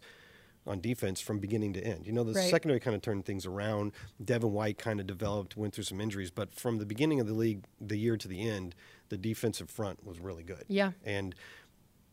on 0.68 0.80
defense 0.80 1.20
from 1.20 1.40
beginning 1.40 1.74
to 1.74 1.82
end. 1.84 2.06
You 2.06 2.14
know, 2.14 2.24
the 2.24 2.34
right. 2.34 2.50
secondary 2.50 2.80
kind 2.80 2.96
of 2.96 3.02
turned 3.02 3.26
things 3.26 3.48
around. 3.48 3.94
Devin 4.24 4.52
White 4.52 4.78
kind 4.78 5.00
of 5.00 5.08
developed, 5.08 5.58
went 5.58 5.74
through 5.74 5.86
some 5.86 6.00
injuries, 6.00 6.30
but 6.30 6.54
from 6.54 6.78
the 6.78 6.86
beginning 6.86 7.20
of 7.20 7.26
the 7.26 7.34
league, 7.34 7.64
the 7.82 7.98
year 7.98 8.16
to 8.16 8.28
the 8.28 8.48
end, 8.48 8.76
the 9.10 9.18
defensive 9.18 9.72
front 9.72 10.06
was 10.06 10.20
really 10.20 10.44
good. 10.44 10.66
Yeah, 10.68 10.92
and 11.04 11.34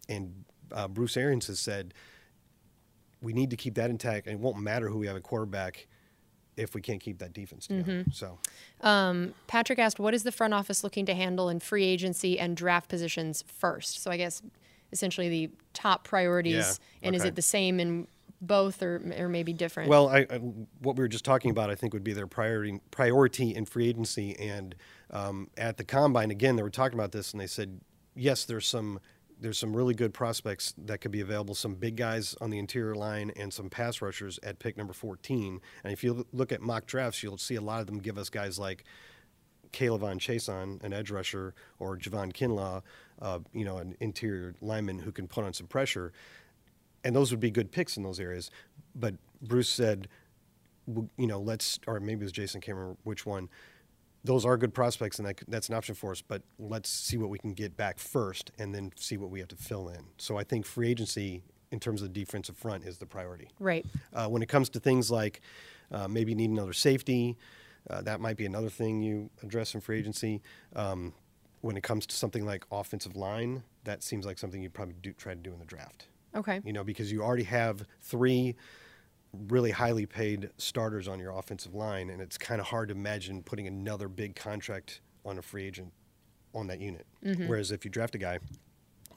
and 0.09 0.45
uh, 0.73 0.89
Bruce 0.89 1.19
Arians 1.19 1.47
has 1.49 1.61
said 1.61 1.93
we 3.21 3.35
need 3.35 3.51
to 3.51 3.57
keep 3.57 3.75
that 3.75 3.91
intact, 3.91 4.27
and 4.27 4.37
it 4.37 4.41
won't 4.41 4.59
matter 4.59 4.89
who 4.89 4.99
we 4.99 5.07
have 5.09 5.17
a 5.17 5.21
quarterback 5.21 5.89
if 6.57 6.75
we 6.75 6.81
can't 6.81 7.01
keep 7.01 7.19
that 7.19 7.33
defense 7.33 7.67
together. 7.67 7.93
Mm-hmm. 7.93 8.11
So, 8.13 8.39
um, 8.81 9.35
Patrick 9.47 9.79
asked, 9.79 9.99
"What 9.99 10.15
is 10.15 10.23
the 10.23 10.33
front 10.33 10.55
office 10.55 10.85
looking 10.85 11.07
to 11.07 11.15
handle 11.15 11.49
in 11.49 11.61
free 11.61 11.85
agency 11.85 12.39
and 12.39 12.57
draft 12.57 12.89
positions 12.89 13.45
first? 13.47 14.03
So, 14.03 14.11
I 14.11 14.17
guess 14.17 14.43
essentially 14.93 15.29
the 15.29 15.51
top 15.73 16.05
priorities, 16.05 16.81
yeah, 17.01 17.09
and 17.09 17.17
okay. 17.17 17.23
is 17.23 17.25
it 17.25 17.35
the 17.35 17.43
same 17.43 17.81
in 17.81 18.07
both 18.41 18.83
or 18.83 19.03
or 19.19 19.29
maybe 19.29 19.53
different? 19.53 19.89
Well, 19.89 20.09
I, 20.09 20.27
I, 20.31 20.39
what 20.81 20.97
we 20.97 21.03
were 21.03 21.09
just 21.09 21.25
talking 21.25 21.51
about, 21.51 21.71
I 21.71 21.75
think, 21.75 21.93
would 21.93 22.05
be 22.05 22.13
their 22.13 22.27
priority 22.27 22.81
priority 22.91 23.55
in 23.55 23.65
free 23.65 23.89
agency 23.89 24.37
and 24.39 24.75
um, 25.11 25.51
at 25.57 25.77
the 25.77 25.85
combine. 25.85 26.31
Again, 26.31 26.57
they 26.57 26.63
were 26.63 26.71
talking 26.71 26.99
about 26.99 27.13
this, 27.13 27.33
and 27.33 27.41
they 27.41 27.47
said, 27.47 27.81
yes, 28.15 28.45
there's 28.45 28.67
some 28.67 29.01
there's 29.41 29.59
some 29.59 29.77
really 29.77 29.95
good 29.95 30.15
prospects 30.15 30.75
that 30.79 31.01
could 31.01 31.11
be 31.11 31.21
available. 31.21 31.55
Some 31.55 31.75
big 31.75 31.97
guys 31.97 32.35
on 32.41 32.51
the 32.51 32.59
interior 32.59 32.95
line 32.95 33.33
and 33.37 33.53
some 33.53 33.69
pass 33.69 34.01
rushers 34.01 34.39
at 34.43 34.59
pick 34.59 34.77
number 34.77 34.93
14. 34.93 35.61
And 35.83 35.93
if 35.93 36.05
you 36.05 36.27
look 36.33 36.53
at 36.53 36.61
mock 36.61 36.87
drafts, 36.87 37.23
you'll 37.23 37.39
see 37.39 37.57
a 37.57 37.61
lot 37.61 37.81
of 37.81 37.87
them 37.87 37.99
give 37.99 38.19
us 38.19 38.31
guys 38.31 38.59
like 38.59 38.85
K'Lavon 39.73 40.19
Chaisson, 40.19 40.83
an 40.83 40.93
edge 40.93 41.11
rusher, 41.11 41.55
or 41.79 41.97
Javon 41.97 42.33
Kinlaw, 42.33 42.83
uh, 43.21 43.41
you 43.53 43.65
know, 43.65 43.79
an 43.79 43.97
interior 44.01 44.55
lineman 44.61 45.01
who 45.01 45.13
can 45.13 45.27
put 45.27 45.45
on 45.45 45.53
some 45.53 45.67
pressure. 45.67 46.13
And 47.03 47.15
those 47.15 47.31
would 47.31 47.41
be 47.41 47.51
good 47.51 47.71
picks 47.73 47.97
in 47.97 48.03
those 48.03 48.21
areas. 48.21 48.51
But 48.95 49.15
Bruce 49.43 49.69
said, 49.69 50.09
you 50.87 51.27
know, 51.27 51.41
let's, 51.41 51.79
or 51.87 51.99
maybe 52.01 52.23
it 52.23 52.25
was 52.25 52.33
Jason, 52.33 52.63
remember 52.67 52.97
which 53.03 53.27
one 53.27 53.49
those 54.25 54.45
are 54.45 54.57
good 54.57 54.75
prospects, 54.75 55.19
and 55.19 55.29
that, 55.29 55.43
that's 55.47 55.69
an 55.69 55.75
option 55.75 55.95
for 55.95 56.11
us. 56.11 56.23
But 56.23 56.43
let's 56.59 56.91
see 56.91 57.17
what 57.17 57.31
we 57.31 57.39
can 57.39 57.53
get 57.53 57.77
back 57.77 57.99
first, 57.99 58.51
and 58.59 58.75
then 58.75 58.91
see 58.97 59.17
what 59.17 59.31
we 59.31 59.39
have 59.39 59.49
to 59.49 59.57
fill 59.57 59.89
in. 59.89 60.05
So 60.19 60.37
I 60.37 60.45
think 60.45 60.67
free 60.67 60.91
agency, 60.91 61.43
in 61.71 61.79
terms 61.79 62.03
of 62.03 62.13
the 62.13 62.21
defensive 62.21 62.57
front, 62.57 62.85
is 62.85 62.99
the 62.99 63.07
priority. 63.07 63.49
Right. 63.61 63.85
Uh, 64.13 64.29
when 64.29 64.43
it 64.43 64.49
comes 64.49 64.69
to 64.71 64.81
things 64.81 65.11
like 65.11 65.41
uh, 65.93 66.09
maybe 66.09 66.35
need 66.35 66.51
another 66.51 66.73
safety, 66.73 67.37
Uh, 67.91 68.01
that 68.01 68.19
might 68.19 68.39
be 68.39 68.47
another 68.47 68.71
thing 68.71 69.03
you 69.03 69.29
address 69.43 69.75
in 69.75 69.81
free 69.83 69.99
agency. 69.99 70.41
Um, 70.75 71.13
when 71.61 71.77
it 71.77 71.83
comes 71.83 72.07
to 72.07 72.15
something 72.17 72.47
like 72.47 72.65
offensive 72.71 73.15
line, 73.15 73.63
that 73.85 74.03
seems 74.03 74.25
like 74.25 74.39
something 74.39 74.63
you 74.63 74.71
probably 74.71 74.97
do 75.03 75.13
try 75.13 75.35
to 75.35 75.41
do 75.41 75.53
in 75.53 75.59
the 75.59 75.67
draft. 75.67 76.09
Okay. 76.35 76.61
You 76.65 76.73
know, 76.73 76.83
because 76.83 77.13
you 77.13 77.23
already 77.23 77.45
have 77.45 77.85
three 78.01 78.57
really 79.49 79.71
highly 79.71 80.07
paid 80.07 80.51
starters 80.57 81.09
on 81.09 81.19
your 81.19 81.33
offensive 81.33 81.75
line, 81.75 82.11
and 82.11 82.21
it's 82.21 82.39
kind 82.39 82.61
of 82.61 82.67
hard 82.67 82.89
to 82.89 82.95
imagine 82.95 83.43
putting 83.43 83.67
another 83.67 84.09
big 84.09 84.35
contract 84.37 85.01
on 85.25 85.39
a 85.39 85.43
free 85.43 85.65
agent 85.65 85.93
on 86.55 86.67
that 86.69 86.81
unit. 86.81 87.07
Whereas 87.47 87.73
if 87.73 87.85
you 87.85 87.91
draft 87.91 88.15
a 88.15 88.19
guy, 88.19 88.39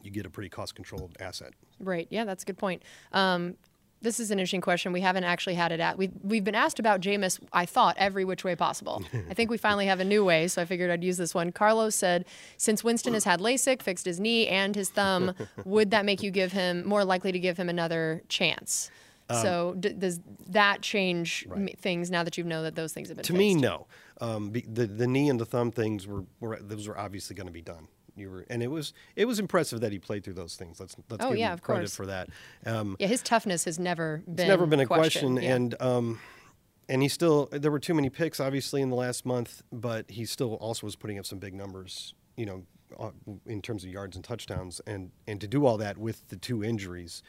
you 0.01 0.11
get 0.11 0.25
a 0.25 0.29
pretty 0.29 0.49
cost 0.49 0.75
controlled 0.75 1.15
asset. 1.19 1.53
Right. 1.79 2.07
Yeah, 2.09 2.23
that's 2.23 2.43
a 2.43 2.45
good 2.45 2.57
point. 2.57 2.83
Um, 3.11 3.55
this 4.01 4.19
is 4.19 4.29
an 4.29 4.37
interesting 4.37 4.61
question. 4.61 4.93
We 4.93 5.01
haven't 5.01 5.23
actually 5.23 5.55
had 5.55 5.71
it 5.71 5.79
at. 5.79 5.97
We've, 5.97 6.11
we've 6.21 6.43
been 6.43 6.55
asked 6.55 6.79
about 6.79 7.01
Jameis, 7.01 7.39
I 7.51 7.65
thought, 7.65 7.95
every 7.97 8.25
which 8.25 8.43
way 8.43 8.55
possible. 8.55 9.03
I 9.29 9.33
think 9.33 9.49
we 9.49 9.57
finally 9.57 9.87
have 9.87 9.99
a 9.99 10.05
new 10.05 10.23
way, 10.23 10.47
so 10.47 10.61
I 10.61 10.65
figured 10.65 10.91
I'd 10.91 11.03
use 11.03 11.17
this 11.17 11.33
one. 11.33 11.51
Carlos 11.51 11.95
said, 11.95 12.25
since 12.57 12.83
Winston 12.83 13.15
has 13.15 13.23
had 13.23 13.39
LASIK, 13.39 13.81
fixed 13.81 14.05
his 14.05 14.19
knee 14.19 14.47
and 14.47 14.75
his 14.75 14.89
thumb, 14.89 15.33
would 15.65 15.91
that 15.91 16.05
make 16.05 16.21
you 16.21 16.29
give 16.29 16.51
him 16.51 16.87
more 16.87 17.03
likely 17.03 17.31
to 17.31 17.39
give 17.39 17.57
him 17.57 17.69
another 17.69 18.21
chance? 18.29 18.91
So 19.31 19.75
d- 19.79 19.93
does 19.93 20.19
that 20.47 20.81
change 20.81 21.45
Um, 21.51 21.65
Right. 21.65 21.79
things 21.79 22.09
now 22.11 22.23
that 22.23 22.37
you 22.37 22.43
know 22.43 22.63
that 22.63 22.75
those 22.75 22.93
things 22.93 23.09
have 23.09 23.17
been 23.17 23.23
To 23.25 23.33
fixed? 23.33 23.37
me, 23.39 23.55
no. 23.55 23.87
Um, 24.21 24.51
the 24.51 24.85
the 24.87 25.07
knee 25.07 25.29
and 25.29 25.39
the 25.39 25.45
thumb 25.45 25.71
things 25.71 26.07
were, 26.07 26.23
were 26.39 26.57
those 26.61 26.87
were 26.87 26.97
obviously 26.97 27.35
going 27.35 27.47
to 27.47 27.53
be 27.53 27.61
done. 27.61 27.87
You 28.15 28.31
were, 28.31 28.45
and 28.49 28.63
it 28.63 28.67
was 28.71 28.93
it 29.15 29.25
was 29.25 29.37
impressive 29.39 29.81
that 29.81 29.91
he 29.91 29.99
played 29.99 30.23
through 30.23 30.33
those 30.33 30.55
things. 30.55 30.79
Let's 30.79 30.95
let's 31.09 31.23
Oh, 31.23 31.29
give 31.29 31.37
yeah, 31.39 31.53
him 31.53 31.59
credit 31.59 31.81
course. 31.81 31.95
for 31.95 32.05
that. 32.07 32.29
Um, 32.65 32.95
Yeah, 32.99 33.07
his 33.07 33.21
toughness 33.21 33.65
has 33.65 33.77
never 33.77 34.23
been 34.25 34.33
it's 34.39 34.47
never 34.47 34.65
been 34.65 34.79
a 34.79 34.85
questioned. 34.87 35.33
question, 35.35 35.43
Yeah. 35.49 35.55
and 35.55 35.81
um, 35.81 36.19
and 36.89 37.01
he 37.03 37.09
still 37.09 37.47
there 37.51 37.69
were 37.69 37.79
too 37.79 37.93
many 37.93 38.09
picks 38.09 38.39
obviously 38.39 38.81
in 38.81 38.89
the 38.89 38.95
last 38.95 39.23
month, 39.25 39.61
but 39.71 40.09
he 40.09 40.25
still 40.25 40.55
also 40.55 40.87
was 40.87 40.95
putting 40.95 41.19
up 41.19 41.25
some 41.27 41.37
big 41.37 41.53
numbers. 41.53 42.15
You 42.37 42.45
know, 42.47 42.63
uh, 42.99 43.11
in 43.45 43.61
terms 43.61 43.83
of 43.83 43.91
yards 43.91 44.15
and 44.15 44.25
touchdowns, 44.25 44.79
and 44.87 45.11
and 45.27 45.39
to 45.41 45.47
do 45.47 45.65
all 45.67 45.77
that 45.77 45.97
with 45.99 46.27
the 46.29 46.37
two 46.37 46.63
injuries. 46.63 47.21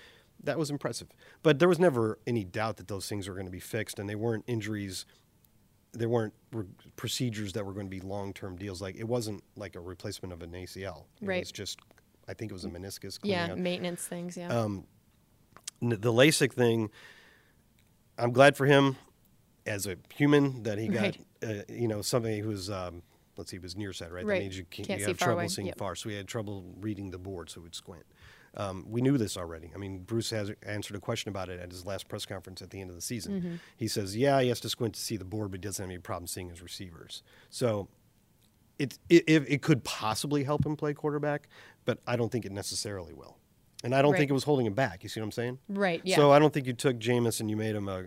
That 0.45 0.59
was 0.59 0.71
impressive, 0.71 1.09
but 1.43 1.59
there 1.59 1.69
was 1.69 1.79
never 1.79 2.19
any 2.27 2.45
doubt 2.45 2.77
that 2.77 2.89
those 2.89 3.09
things 3.09 3.27
were 3.29 3.35
going 3.35 3.47
to 3.47 3.53
be 3.53 3.59
fixed, 3.61 3.99
and 3.99 4.09
they 4.09 4.15
weren't 4.15 4.45
injuries 4.47 5.05
there 5.95 6.09
weren't 6.09 6.35
re- 6.53 6.67
procedures 6.97 7.55
that 7.55 7.65
were 7.65 7.73
going 7.73 7.87
to 7.87 7.91
be 7.91 8.01
long-term 8.01 8.57
deals. 8.57 8.81
Like 8.83 8.97
it 8.97 9.09
wasn't 9.09 9.43
like 9.57 9.75
a 9.75 9.81
replacement 9.81 10.35
of 10.35 10.43
an 10.43 10.53
ACL. 10.53 11.07
It 11.21 11.27
Right. 11.27 11.41
was 11.41 11.51
just, 11.51 11.79
I 12.29 12.35
think 12.35 12.51
it 12.51 12.55
was 12.55 12.67
a 12.67 12.69
meniscus. 12.69 13.19
yeah, 13.23 13.53
out. 13.53 13.59
maintenance 13.59 14.07
things. 14.07 14.37
Yeah. 14.37 14.49
Um, 14.49 14.85
the 15.81 16.13
LASIK 16.13 16.53
thing. 16.53 16.91
I'm 18.19 18.33
glad 18.33 18.55
for 18.57 18.67
him 18.67 18.97
as 19.67 19.87
a 19.87 19.97
human 20.15 20.63
that 20.65 20.77
he 20.79 20.89
got, 20.89 21.03
Right. 21.03 21.27
uh, 21.43 21.73
you 21.73 21.89
know, 21.89 22.03
somebody 22.03 22.41
who 22.41 22.49
was, 22.51 22.69
um, 22.69 23.03
let's 23.39 23.51
see, 23.51 23.57
he 23.57 23.61
was 23.61 23.75
nearsighted, 23.75 24.13
right? 24.13 24.27
Right. 24.27 24.35
That 24.37 24.43
means 24.43 24.59
you, 24.59 24.65
can't, 24.65 24.89
Can't 24.89 25.01
you 25.01 25.07
see 25.07 25.11
have 25.13 25.19
far 25.19 25.27
trouble 25.29 25.41
away. 25.41 25.49
seeing 25.49 25.67
Yep. 25.69 25.79
far. 25.79 25.95
So 25.95 26.11
he 26.11 26.17
had 26.17 26.29
trouble 26.29 26.75
reading 26.81 27.11
the 27.11 27.19
board, 27.19 27.49
so 27.49 27.63
he'd 27.63 27.75
squint. 27.75 28.05
Um, 28.59 28.85
we 28.89 29.01
knew 29.01 29.17
this 29.17 29.37
already. 29.37 29.71
I 29.75 29.79
mean, 29.79 30.01
Bruce 30.01 30.31
has 30.31 30.51
answered 30.65 30.97
a 30.97 31.01
question 31.01 31.29
about 31.29 31.49
it 31.49 31.61
at 31.61 31.71
his 31.71 31.87
last 31.87 32.09
press 32.09 32.27
conference 32.27 32.61
at 32.61 32.71
the 32.71 32.81
end 32.81 32.91
of 32.91 32.97
the 32.97 33.03
season. 33.03 33.41
Mm-hmm. 33.41 33.55
He 33.77 33.87
says, 33.89 34.17
"Yeah, 34.17 34.41
he 34.43 34.49
has 34.49 34.59
to 34.61 34.69
squint 34.69 34.95
to 34.97 35.01
see 35.01 35.17
the 35.17 35.25
board, 35.25 35.53
but 35.53 35.59
he 35.61 35.63
doesn't 35.63 35.83
have 35.83 35.89
any 35.91 35.99
problem 36.01 36.27
seeing 36.27 36.49
his 36.51 36.61
receivers." 36.61 37.23
So 37.51 37.89
it, 38.79 38.99
it 39.09 39.25
it 39.29 39.63
could 39.63 39.85
possibly 39.85 40.43
help 40.45 40.67
him 40.67 40.77
play 40.77 40.93
quarterback, 40.93 41.49
but 41.85 41.99
I 42.07 42.17
don't 42.17 42.31
think 42.33 42.45
it 42.45 42.53
necessarily 42.53 43.15
will. 43.15 43.39
And 43.85 43.95
I 43.95 44.03
don't 44.03 44.11
Right. 44.13 44.19
think 44.19 44.31
it 44.31 44.35
was 44.35 44.43
holding 44.43 44.67
him 44.67 44.75
back. 44.75 45.05
You 45.05 45.09
see 45.09 45.21
what 45.21 45.27
I'm 45.27 45.33
saying? 45.33 45.59
Right, 45.69 46.01
yeah. 46.03 46.17
So 46.17 46.33
I 46.33 46.41
don't 46.41 46.53
think 46.53 46.67
you 46.67 46.73
took 46.73 46.99
Jameis 46.99 47.39
and 47.39 47.49
you 47.49 47.57
made 47.57 47.77
him 47.77 47.89
a, 47.89 48.07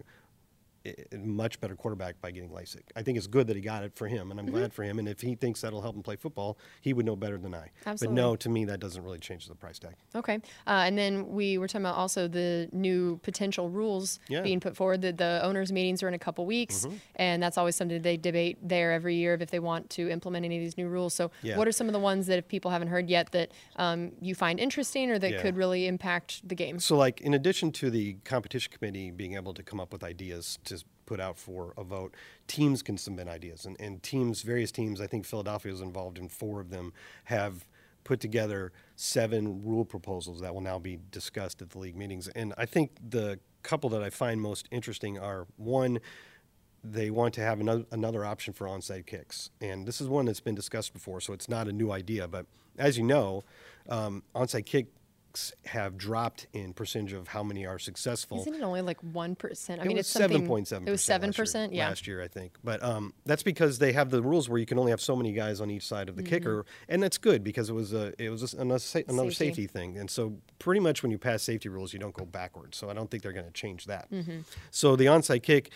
a 0.86 1.18
much 1.18 1.60
better 1.62 1.76
quarterback 1.76 2.20
by 2.22 2.32
getting 2.32 2.50
LASIK. 2.50 2.82
I 2.96 3.04
think 3.04 3.18
it's 3.18 3.28
good 3.28 3.48
that 3.48 3.56
he 3.56 3.62
got 3.62 3.84
it 3.84 3.94
for 3.96 4.08
him, 4.08 4.32
and 4.32 4.40
I'm 4.40 4.48
Mm-hmm. 4.48 4.56
glad 4.56 4.74
for 4.74 4.84
him. 4.84 4.98
And 5.00 5.08
if 5.08 5.22
he 5.22 5.36
thinks 5.36 5.62
that'll 5.62 5.82
help 5.82 5.96
him 5.96 6.02
play 6.04 6.16
football, 6.16 6.58
he 6.82 6.94
would 6.94 7.06
know 7.06 7.16
better 7.16 7.38
than 7.38 7.54
I. 7.54 7.70
Absolutely. 7.86 8.16
But 8.16 8.22
no, 8.22 8.36
to 8.38 8.50
me, 8.50 8.66
that 8.66 8.80
doesn't 8.80 9.04
really 9.04 9.20
change 9.20 9.48
the 9.48 9.56
price 9.56 9.78
tag. 9.80 9.94
Okay. 10.16 10.36
Uh, 10.68 10.84
and 10.86 10.98
then 10.98 11.28
we 11.30 11.58
were 11.58 11.68
talking 11.68 11.86
about 11.86 11.96
also 11.96 12.28
the 12.28 12.68
new 12.72 13.18
potential 13.24 13.70
rules 13.70 14.20
Yeah. 14.28 14.38
Mm-hmm. 14.40 14.44
being 14.44 14.60
put 14.60 14.76
forward. 14.76 15.02
That 15.02 15.18
the 15.18 15.40
owners' 15.44 15.72
meetings 15.72 16.02
are 16.04 16.08
in 16.08 16.14
a 16.14 16.20
couple 16.20 16.46
weeks, 16.46 16.88
and 17.16 17.42
that's 17.44 17.58
always 17.58 17.76
something 17.76 18.02
they 18.02 18.18
debate 18.18 18.58
there 18.62 18.92
every 18.92 19.16
year 19.16 19.34
of 19.34 19.42
if 19.42 19.52
they 19.52 19.60
want 19.60 19.90
to 19.92 20.10
implement 20.10 20.46
any 20.46 20.58
of 20.58 20.62
these 20.64 20.78
new 20.78 20.88
rules. 20.88 21.14
So, 21.14 21.32
Yeah. 21.44 21.58
what 21.58 21.68
are 21.68 21.72
some 21.72 21.88
of 21.88 21.94
the 21.94 22.00
ones 22.00 22.28
that 22.28 22.40
if 22.40 22.48
people 22.48 22.72
haven't 22.72 22.88
heard 22.90 23.10
yet 23.10 23.32
that 23.34 23.52
um, 23.76 24.12
you 24.22 24.34
find 24.36 24.60
interesting 24.60 25.12
or 25.12 25.20
that 25.20 25.32
Yeah. 25.32 25.42
could 25.42 25.56
really 25.58 25.86
impact 25.88 26.48
the 26.48 26.56
game? 26.56 26.80
So, 26.80 26.98
like, 26.98 27.22
in 27.22 27.34
addition 27.34 27.72
to 27.74 27.90
the 27.90 28.16
competition 28.26 28.72
committee 28.74 29.12
being 29.12 29.36
able 29.36 29.54
to 29.54 29.64
come 29.64 29.80
up 29.80 29.94
with 29.94 30.04
ideas 30.04 30.58
to 30.66 30.71
put 31.06 31.20
out 31.20 31.38
for 31.38 31.74
a 31.78 31.84
vote, 31.84 32.16
teams 32.48 32.82
can 32.82 32.98
submit 32.98 33.28
ideas. 33.28 33.66
And, 33.66 33.75
and 33.80 34.01
teams, 34.01 34.42
various 34.42 34.72
teams, 34.72 35.01
I 35.01 35.08
think 35.08 35.25
Philadelphia 35.25 35.74
is 35.74 35.82
involved 35.82 36.18
in 36.18 36.30
four 36.30 36.60
of 36.60 36.70
them, 36.70 36.94
have 37.25 37.66
put 38.04 38.20
together 38.20 38.72
seven 38.96 39.63
rule 39.63 39.86
proposals 39.86 40.42
that 40.42 40.54
will 40.54 40.62
now 40.62 40.80
be 40.80 41.00
discussed 41.12 41.62
at 41.62 41.70
the 41.70 41.80
league 41.80 41.96
meetings. 41.96 42.28
And 42.30 42.54
I 42.58 42.66
think 42.66 42.92
the 43.08 43.40
couple 43.63 43.90
that 43.92 44.01
I 44.01 44.10
find 44.10 44.42
most 44.42 44.68
interesting 44.72 45.20
are 45.20 45.48
one, 45.58 46.00
they 46.84 47.10
want 47.10 47.34
to 47.36 47.42
have 47.42 47.60
another, 47.60 47.86
another 47.92 48.25
option 48.25 48.54
for 48.54 48.66
onside 48.66 49.06
kicks. 49.06 49.51
And 49.60 49.86
this 49.86 50.01
is 50.01 50.08
one 50.08 50.25
that's 50.25 50.40
been 50.40 50.56
discussed 50.56 50.94
before, 50.94 51.22
so 51.22 51.34
it's 51.34 51.50
not 51.50 51.68
a 51.68 51.72
new 51.72 51.92
idea. 51.92 52.28
But 52.28 52.46
as 52.78 52.98
you 52.98 53.04
know, 53.04 53.44
um, 53.90 54.24
onside 54.34 54.66
kicks 54.66 54.90
have 55.66 55.98
dropped 55.98 56.48
in 56.54 56.74
percentage 56.74 57.14
of 57.14 57.28
how 57.30 57.44
many 57.44 57.66
are 57.66 57.80
successful. 57.80 58.40
Isn't 58.42 58.56
it 58.56 58.62
only 58.62 58.82
like 58.82 59.02
1%? 59.02 59.70
I 59.70 59.74
it 59.74 59.86
mean, 59.88 59.98
was 59.98 60.00
it's 60.06 60.10
seven 60.10 60.48
point 60.48 60.68
seven. 60.68 60.88
It 60.88 60.92
was 60.92 61.02
7%? 61.02 61.70
Yeah. 61.72 61.88
last 61.90 62.08
year, 62.08 62.22
I 62.22 62.28
think. 62.28 62.58
But 62.64 62.82
um, 62.84 63.14
that's 63.26 63.44
because 63.44 63.80
they 63.80 63.94
have 63.94 64.10
the 64.10 64.22
rules 64.22 64.50
where 64.50 64.60
you 64.60 64.66
can 64.66 64.78
only 64.80 64.92
have 64.92 65.02
so 65.02 65.16
many 65.16 65.34
guys 65.34 65.62
on 65.62 65.70
each 65.72 65.86
side 65.88 66.10
of 66.10 66.16
the 66.16 66.24
kicker, 66.24 66.66
and 66.90 67.02
that's 67.02 67.18
good 67.18 67.44
because 67.44 67.70
it 67.70 67.74
was 67.74 67.94
a 67.94 68.14
it 68.22 68.30
was 68.30 68.54
another 68.54 68.80
another 69.08 69.30
Mm-hmm. 69.30 69.30
Safety. 69.30 69.46
safety 69.64 69.68
thing. 69.68 69.98
And 69.98 70.10
so, 70.10 70.34
pretty 70.60 70.80
much 70.82 71.04
when 71.04 71.12
you 71.12 71.18
pass 71.18 71.44
safety 71.44 71.70
rules, 71.70 71.94
you 71.94 72.00
don't 72.00 72.14
go 72.14 72.26
backwards. 72.26 72.78
So 72.78 72.90
I 72.90 72.94
don't 72.94 73.10
think 73.10 73.24
they're 73.24 73.32
going 73.34 73.46
to 73.46 73.52
change 73.52 73.86
that. 73.86 74.10
Mm-hmm. 74.12 74.40
So 74.72 74.96
the 74.96 75.06
onside 75.06 75.44
kick 75.44 75.72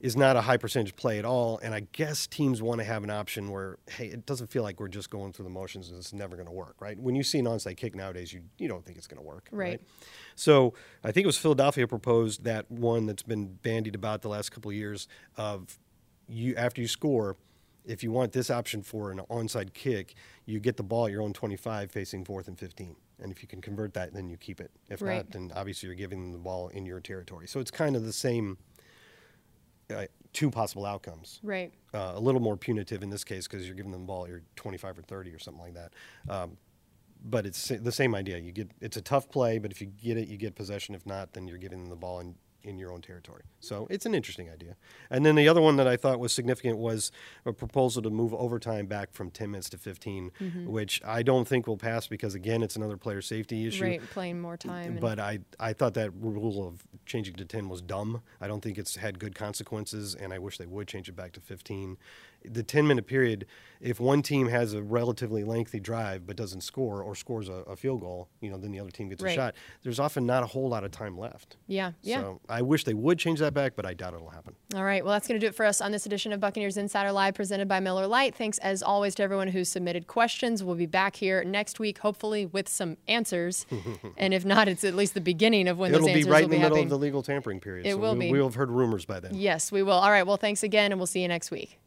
is 0.00 0.16
not 0.16 0.34
a 0.36 0.40
high 0.40 0.56
percentage 0.56 0.96
play 0.96 1.18
at 1.18 1.24
all. 1.26 1.58
And 1.62 1.74
I 1.74 1.80
guess 1.92 2.26
teams 2.26 2.62
want 2.62 2.78
to 2.80 2.84
have 2.84 3.04
an 3.04 3.10
option 3.10 3.50
where, 3.50 3.76
hey, 3.88 4.06
it 4.06 4.24
doesn't 4.24 4.48
feel 4.50 4.62
like 4.62 4.80
we're 4.80 4.88
just 4.88 5.10
going 5.10 5.32
through 5.32 5.44
the 5.44 5.50
motions 5.50 5.90
and 5.90 5.98
it's 5.98 6.12
never 6.14 6.36
going 6.36 6.46
to 6.48 6.52
work, 6.52 6.76
right? 6.80 6.98
When 6.98 7.14
you 7.14 7.22
see 7.22 7.38
an 7.38 7.44
onside 7.44 7.76
kick 7.76 7.94
nowadays, 7.94 8.32
you, 8.32 8.40
you 8.58 8.66
don't 8.66 8.84
think 8.84 8.96
it's 8.96 9.06
going 9.06 9.20
to 9.20 9.26
work, 9.26 9.48
Right. 9.52 9.68
right? 9.72 9.80
So 10.36 10.72
I 11.04 11.12
think 11.12 11.24
it 11.24 11.26
was 11.26 11.36
Philadelphia 11.36 11.86
proposed 11.86 12.44
that 12.44 12.70
one 12.70 13.04
that's 13.06 13.22
been 13.22 13.54
bandied 13.62 13.94
about 13.94 14.22
the 14.22 14.28
last 14.28 14.50
couple 14.52 14.70
of 14.70 14.76
years 14.76 15.06
of 15.36 15.78
you 16.26 16.54
after 16.56 16.80
you 16.80 16.88
score, 16.88 17.36
if 17.84 18.02
you 18.02 18.10
want 18.10 18.32
this 18.32 18.50
option 18.50 18.82
for 18.82 19.10
an 19.10 19.20
onside 19.30 19.74
kick, 19.74 20.14
you 20.46 20.60
get 20.60 20.76
the 20.76 20.82
ball 20.82 21.06
at 21.06 21.12
your 21.12 21.22
own 21.22 21.32
25 21.32 21.90
facing 21.90 22.24
fourth 22.24 22.48
and 22.48 22.58
15. 22.58 22.96
And 23.22 23.30
if 23.32 23.42
you 23.42 23.48
can 23.48 23.60
convert 23.60 23.92
that, 23.94 24.14
then 24.14 24.30
you 24.30 24.36
keep 24.38 24.60
it. 24.60 24.70
If 24.88 25.02
Right. 25.02 25.16
not, 25.16 25.30
then 25.32 25.52
obviously 25.54 25.88
you're 25.88 25.96
giving 25.96 26.22
them 26.22 26.32
the 26.32 26.38
ball 26.38 26.68
in 26.68 26.86
your 26.86 27.00
territory. 27.00 27.46
So 27.48 27.60
it's 27.60 27.70
kind 27.70 27.96
of 27.96 28.04
the 28.04 28.12
same 28.12 28.56
uh, 29.90 30.06
two 30.32 30.50
possible 30.50 30.86
outcomes. 30.86 31.40
Right. 31.42 31.72
Uh, 31.92 32.12
a 32.14 32.20
little 32.20 32.40
more 32.40 32.56
punitive 32.56 33.02
in 33.02 33.10
this 33.10 33.24
case 33.24 33.46
because 33.46 33.66
you're 33.66 33.74
giving 33.74 33.92
them 33.92 34.02
the 34.02 34.06
ball 34.06 34.24
at 34.24 34.30
your 34.30 34.42
25 34.56 34.98
or 34.98 35.02
30 35.02 35.30
or 35.32 35.38
something 35.38 35.62
like 35.62 35.74
that. 35.74 35.92
Um, 36.28 36.56
but 37.22 37.46
it's 37.46 37.68
the 37.68 37.92
same 37.92 38.14
idea. 38.14 38.38
You 38.38 38.52
get 38.52 38.70
it's 38.80 38.96
a 38.96 39.02
tough 39.02 39.28
play, 39.28 39.58
but 39.58 39.70
if 39.70 39.80
you 39.80 39.88
get 39.88 40.16
it, 40.16 40.28
you 40.28 40.36
get 40.36 40.54
possession. 40.54 40.94
If 40.94 41.04
not, 41.04 41.32
then 41.34 41.46
you're 41.46 41.58
giving 41.58 41.80
them 41.80 41.90
the 41.90 41.96
ball 41.96 42.20
in 42.20 42.34
in 42.62 42.78
your 42.78 42.92
own 42.92 43.00
territory. 43.00 43.42
So 43.60 43.86
it's 43.90 44.06
an 44.06 44.14
interesting 44.14 44.50
idea. 44.50 44.76
And 45.10 45.24
then 45.24 45.34
the 45.34 45.48
other 45.48 45.60
one 45.60 45.76
that 45.76 45.86
I 45.86 45.96
thought 45.96 46.20
was 46.20 46.32
significant 46.32 46.78
was 46.78 47.10
a 47.44 47.52
proposal 47.52 48.02
to 48.02 48.10
move 48.10 48.34
overtime 48.34 48.86
back 48.86 49.12
from 49.12 49.30
10 49.30 49.50
minutes 49.50 49.70
to 49.70 49.78
15, 49.78 50.30
mm-hmm. 50.40 50.66
which 50.66 51.00
I 51.04 51.22
don't 51.22 51.46
think 51.46 51.66
will 51.66 51.76
pass 51.76 52.06
because 52.06 52.34
again, 52.34 52.62
it's 52.62 52.76
another 52.76 52.96
player 52.96 53.22
safety 53.22 53.66
issue. 53.66 53.84
Right. 53.84 54.10
Playing 54.10 54.40
more 54.40 54.56
time. 54.56 54.98
But 55.00 55.18
I, 55.18 55.40
I 55.58 55.72
thought 55.72 55.94
that 55.94 56.12
rule 56.14 56.66
of 56.66 56.82
changing 57.06 57.34
to 57.34 57.44
10 57.44 57.68
was 57.68 57.80
dumb. 57.80 58.22
I 58.40 58.46
don't 58.46 58.60
think 58.60 58.78
it's 58.78 58.96
had 58.96 59.18
good 59.18 59.34
consequences, 59.34 60.14
and 60.14 60.32
I 60.32 60.38
wish 60.38 60.58
they 60.58 60.66
would 60.66 60.88
change 60.88 61.08
it 61.08 61.16
back 61.16 61.32
to 61.32 61.40
15. 61.40 61.96
The 62.44 62.62
10 62.62 62.86
minute 62.86 63.06
period, 63.06 63.44
if 63.82 64.00
one 64.00 64.22
team 64.22 64.48
has 64.48 64.72
a 64.74 64.82
relatively 64.82 65.44
lengthy 65.44 65.78
drive 65.80 66.26
but 66.26 66.36
doesn't 66.36 66.62
score 66.62 67.02
or 67.02 67.14
scores 67.14 67.48
a, 67.48 67.52
a 67.52 67.76
field 67.76 68.00
goal, 68.00 68.28
you 68.40 68.50
know, 68.50 68.56
then 68.56 68.70
the 68.72 68.80
other 68.80 68.90
team 68.90 69.08
gets 69.10 69.22
Right. 69.22 69.32
a 69.32 69.34
shot. 69.34 69.54
There's 69.82 70.00
often 70.00 70.24
not 70.26 70.42
a 70.42 70.46
whole 70.46 70.68
lot 70.68 70.82
of 70.84 70.90
time 70.90 71.18
left. 71.18 71.56
yeah. 71.66 71.92
Yeah. 72.02 72.20
So 72.20 72.40
I 72.48 72.62
wish 72.62 72.84
they 72.84 72.94
would 72.94 73.18
change 73.18 73.40
that 73.40 73.52
back, 73.52 73.74
but 73.76 73.84
I 73.84 73.92
doubt 73.94 74.14
it'll 74.14 74.30
happen. 74.30 74.54
All 74.74 74.84
right. 74.84 75.04
Well, 75.04 75.12
that's 75.12 75.28
going 75.28 75.38
to 75.38 75.44
do 75.44 75.48
it 75.48 75.54
for 75.54 75.66
us 75.66 75.80
on 75.82 75.92
this 75.92 76.06
edition 76.06 76.32
of 76.32 76.40
Buccaneers 76.40 76.76
Insider 76.78 77.12
Live 77.12 77.34
presented 77.34 77.68
by 77.68 77.80
Miller 77.80 78.06
Lite. 78.06 78.34
Thanks, 78.34 78.58
as 78.58 78.82
always, 78.82 79.14
to 79.16 79.22
everyone 79.22 79.48
who 79.48 79.64
submitted 79.64 80.06
questions. 80.06 80.64
We'll 80.64 80.76
be 80.76 80.86
back 80.86 81.16
here 81.16 81.44
next 81.44 81.78
week, 81.78 81.98
hopefully 81.98 82.46
with 82.46 82.68
some 82.68 82.96
answers. 83.08 83.66
and 84.16 84.32
if 84.32 84.44
not, 84.46 84.66
it's 84.68 84.84
at 84.84 84.94
least 84.94 85.12
the 85.14 85.20
beginning 85.20 85.68
of 85.68 85.78
when 85.78 85.90
It'll 85.92 86.06
those 86.06 86.14
be 86.14 86.20
answers 86.20 86.30
right 86.30 86.44
will 86.44 86.44
in 86.44 86.50
the 86.50 86.56
middle 86.56 86.68
happening. 86.76 86.84
of 86.84 86.90
the 86.90 86.98
legal 86.98 87.22
tampering 87.22 87.60
period. 87.60 87.86
It 87.86 87.92
so 87.92 87.98
will 87.98 88.14
we, 88.14 88.26
be. 88.26 88.32
We'll 88.32 88.44
have 88.46 88.54
heard 88.54 88.70
rumors 88.70 89.04
by 89.04 89.20
then. 89.20 89.32
yes, 89.34 89.70
we 89.70 89.82
will. 89.82 89.92
All 89.92 90.10
right. 90.10 90.26
Well, 90.26 90.36
thanks 90.38 90.62
again, 90.62 90.92
and 90.92 90.98
we'll 90.98 91.06
see 91.06 91.20
you 91.22 91.28
next 91.28 91.50
week. 91.50 91.78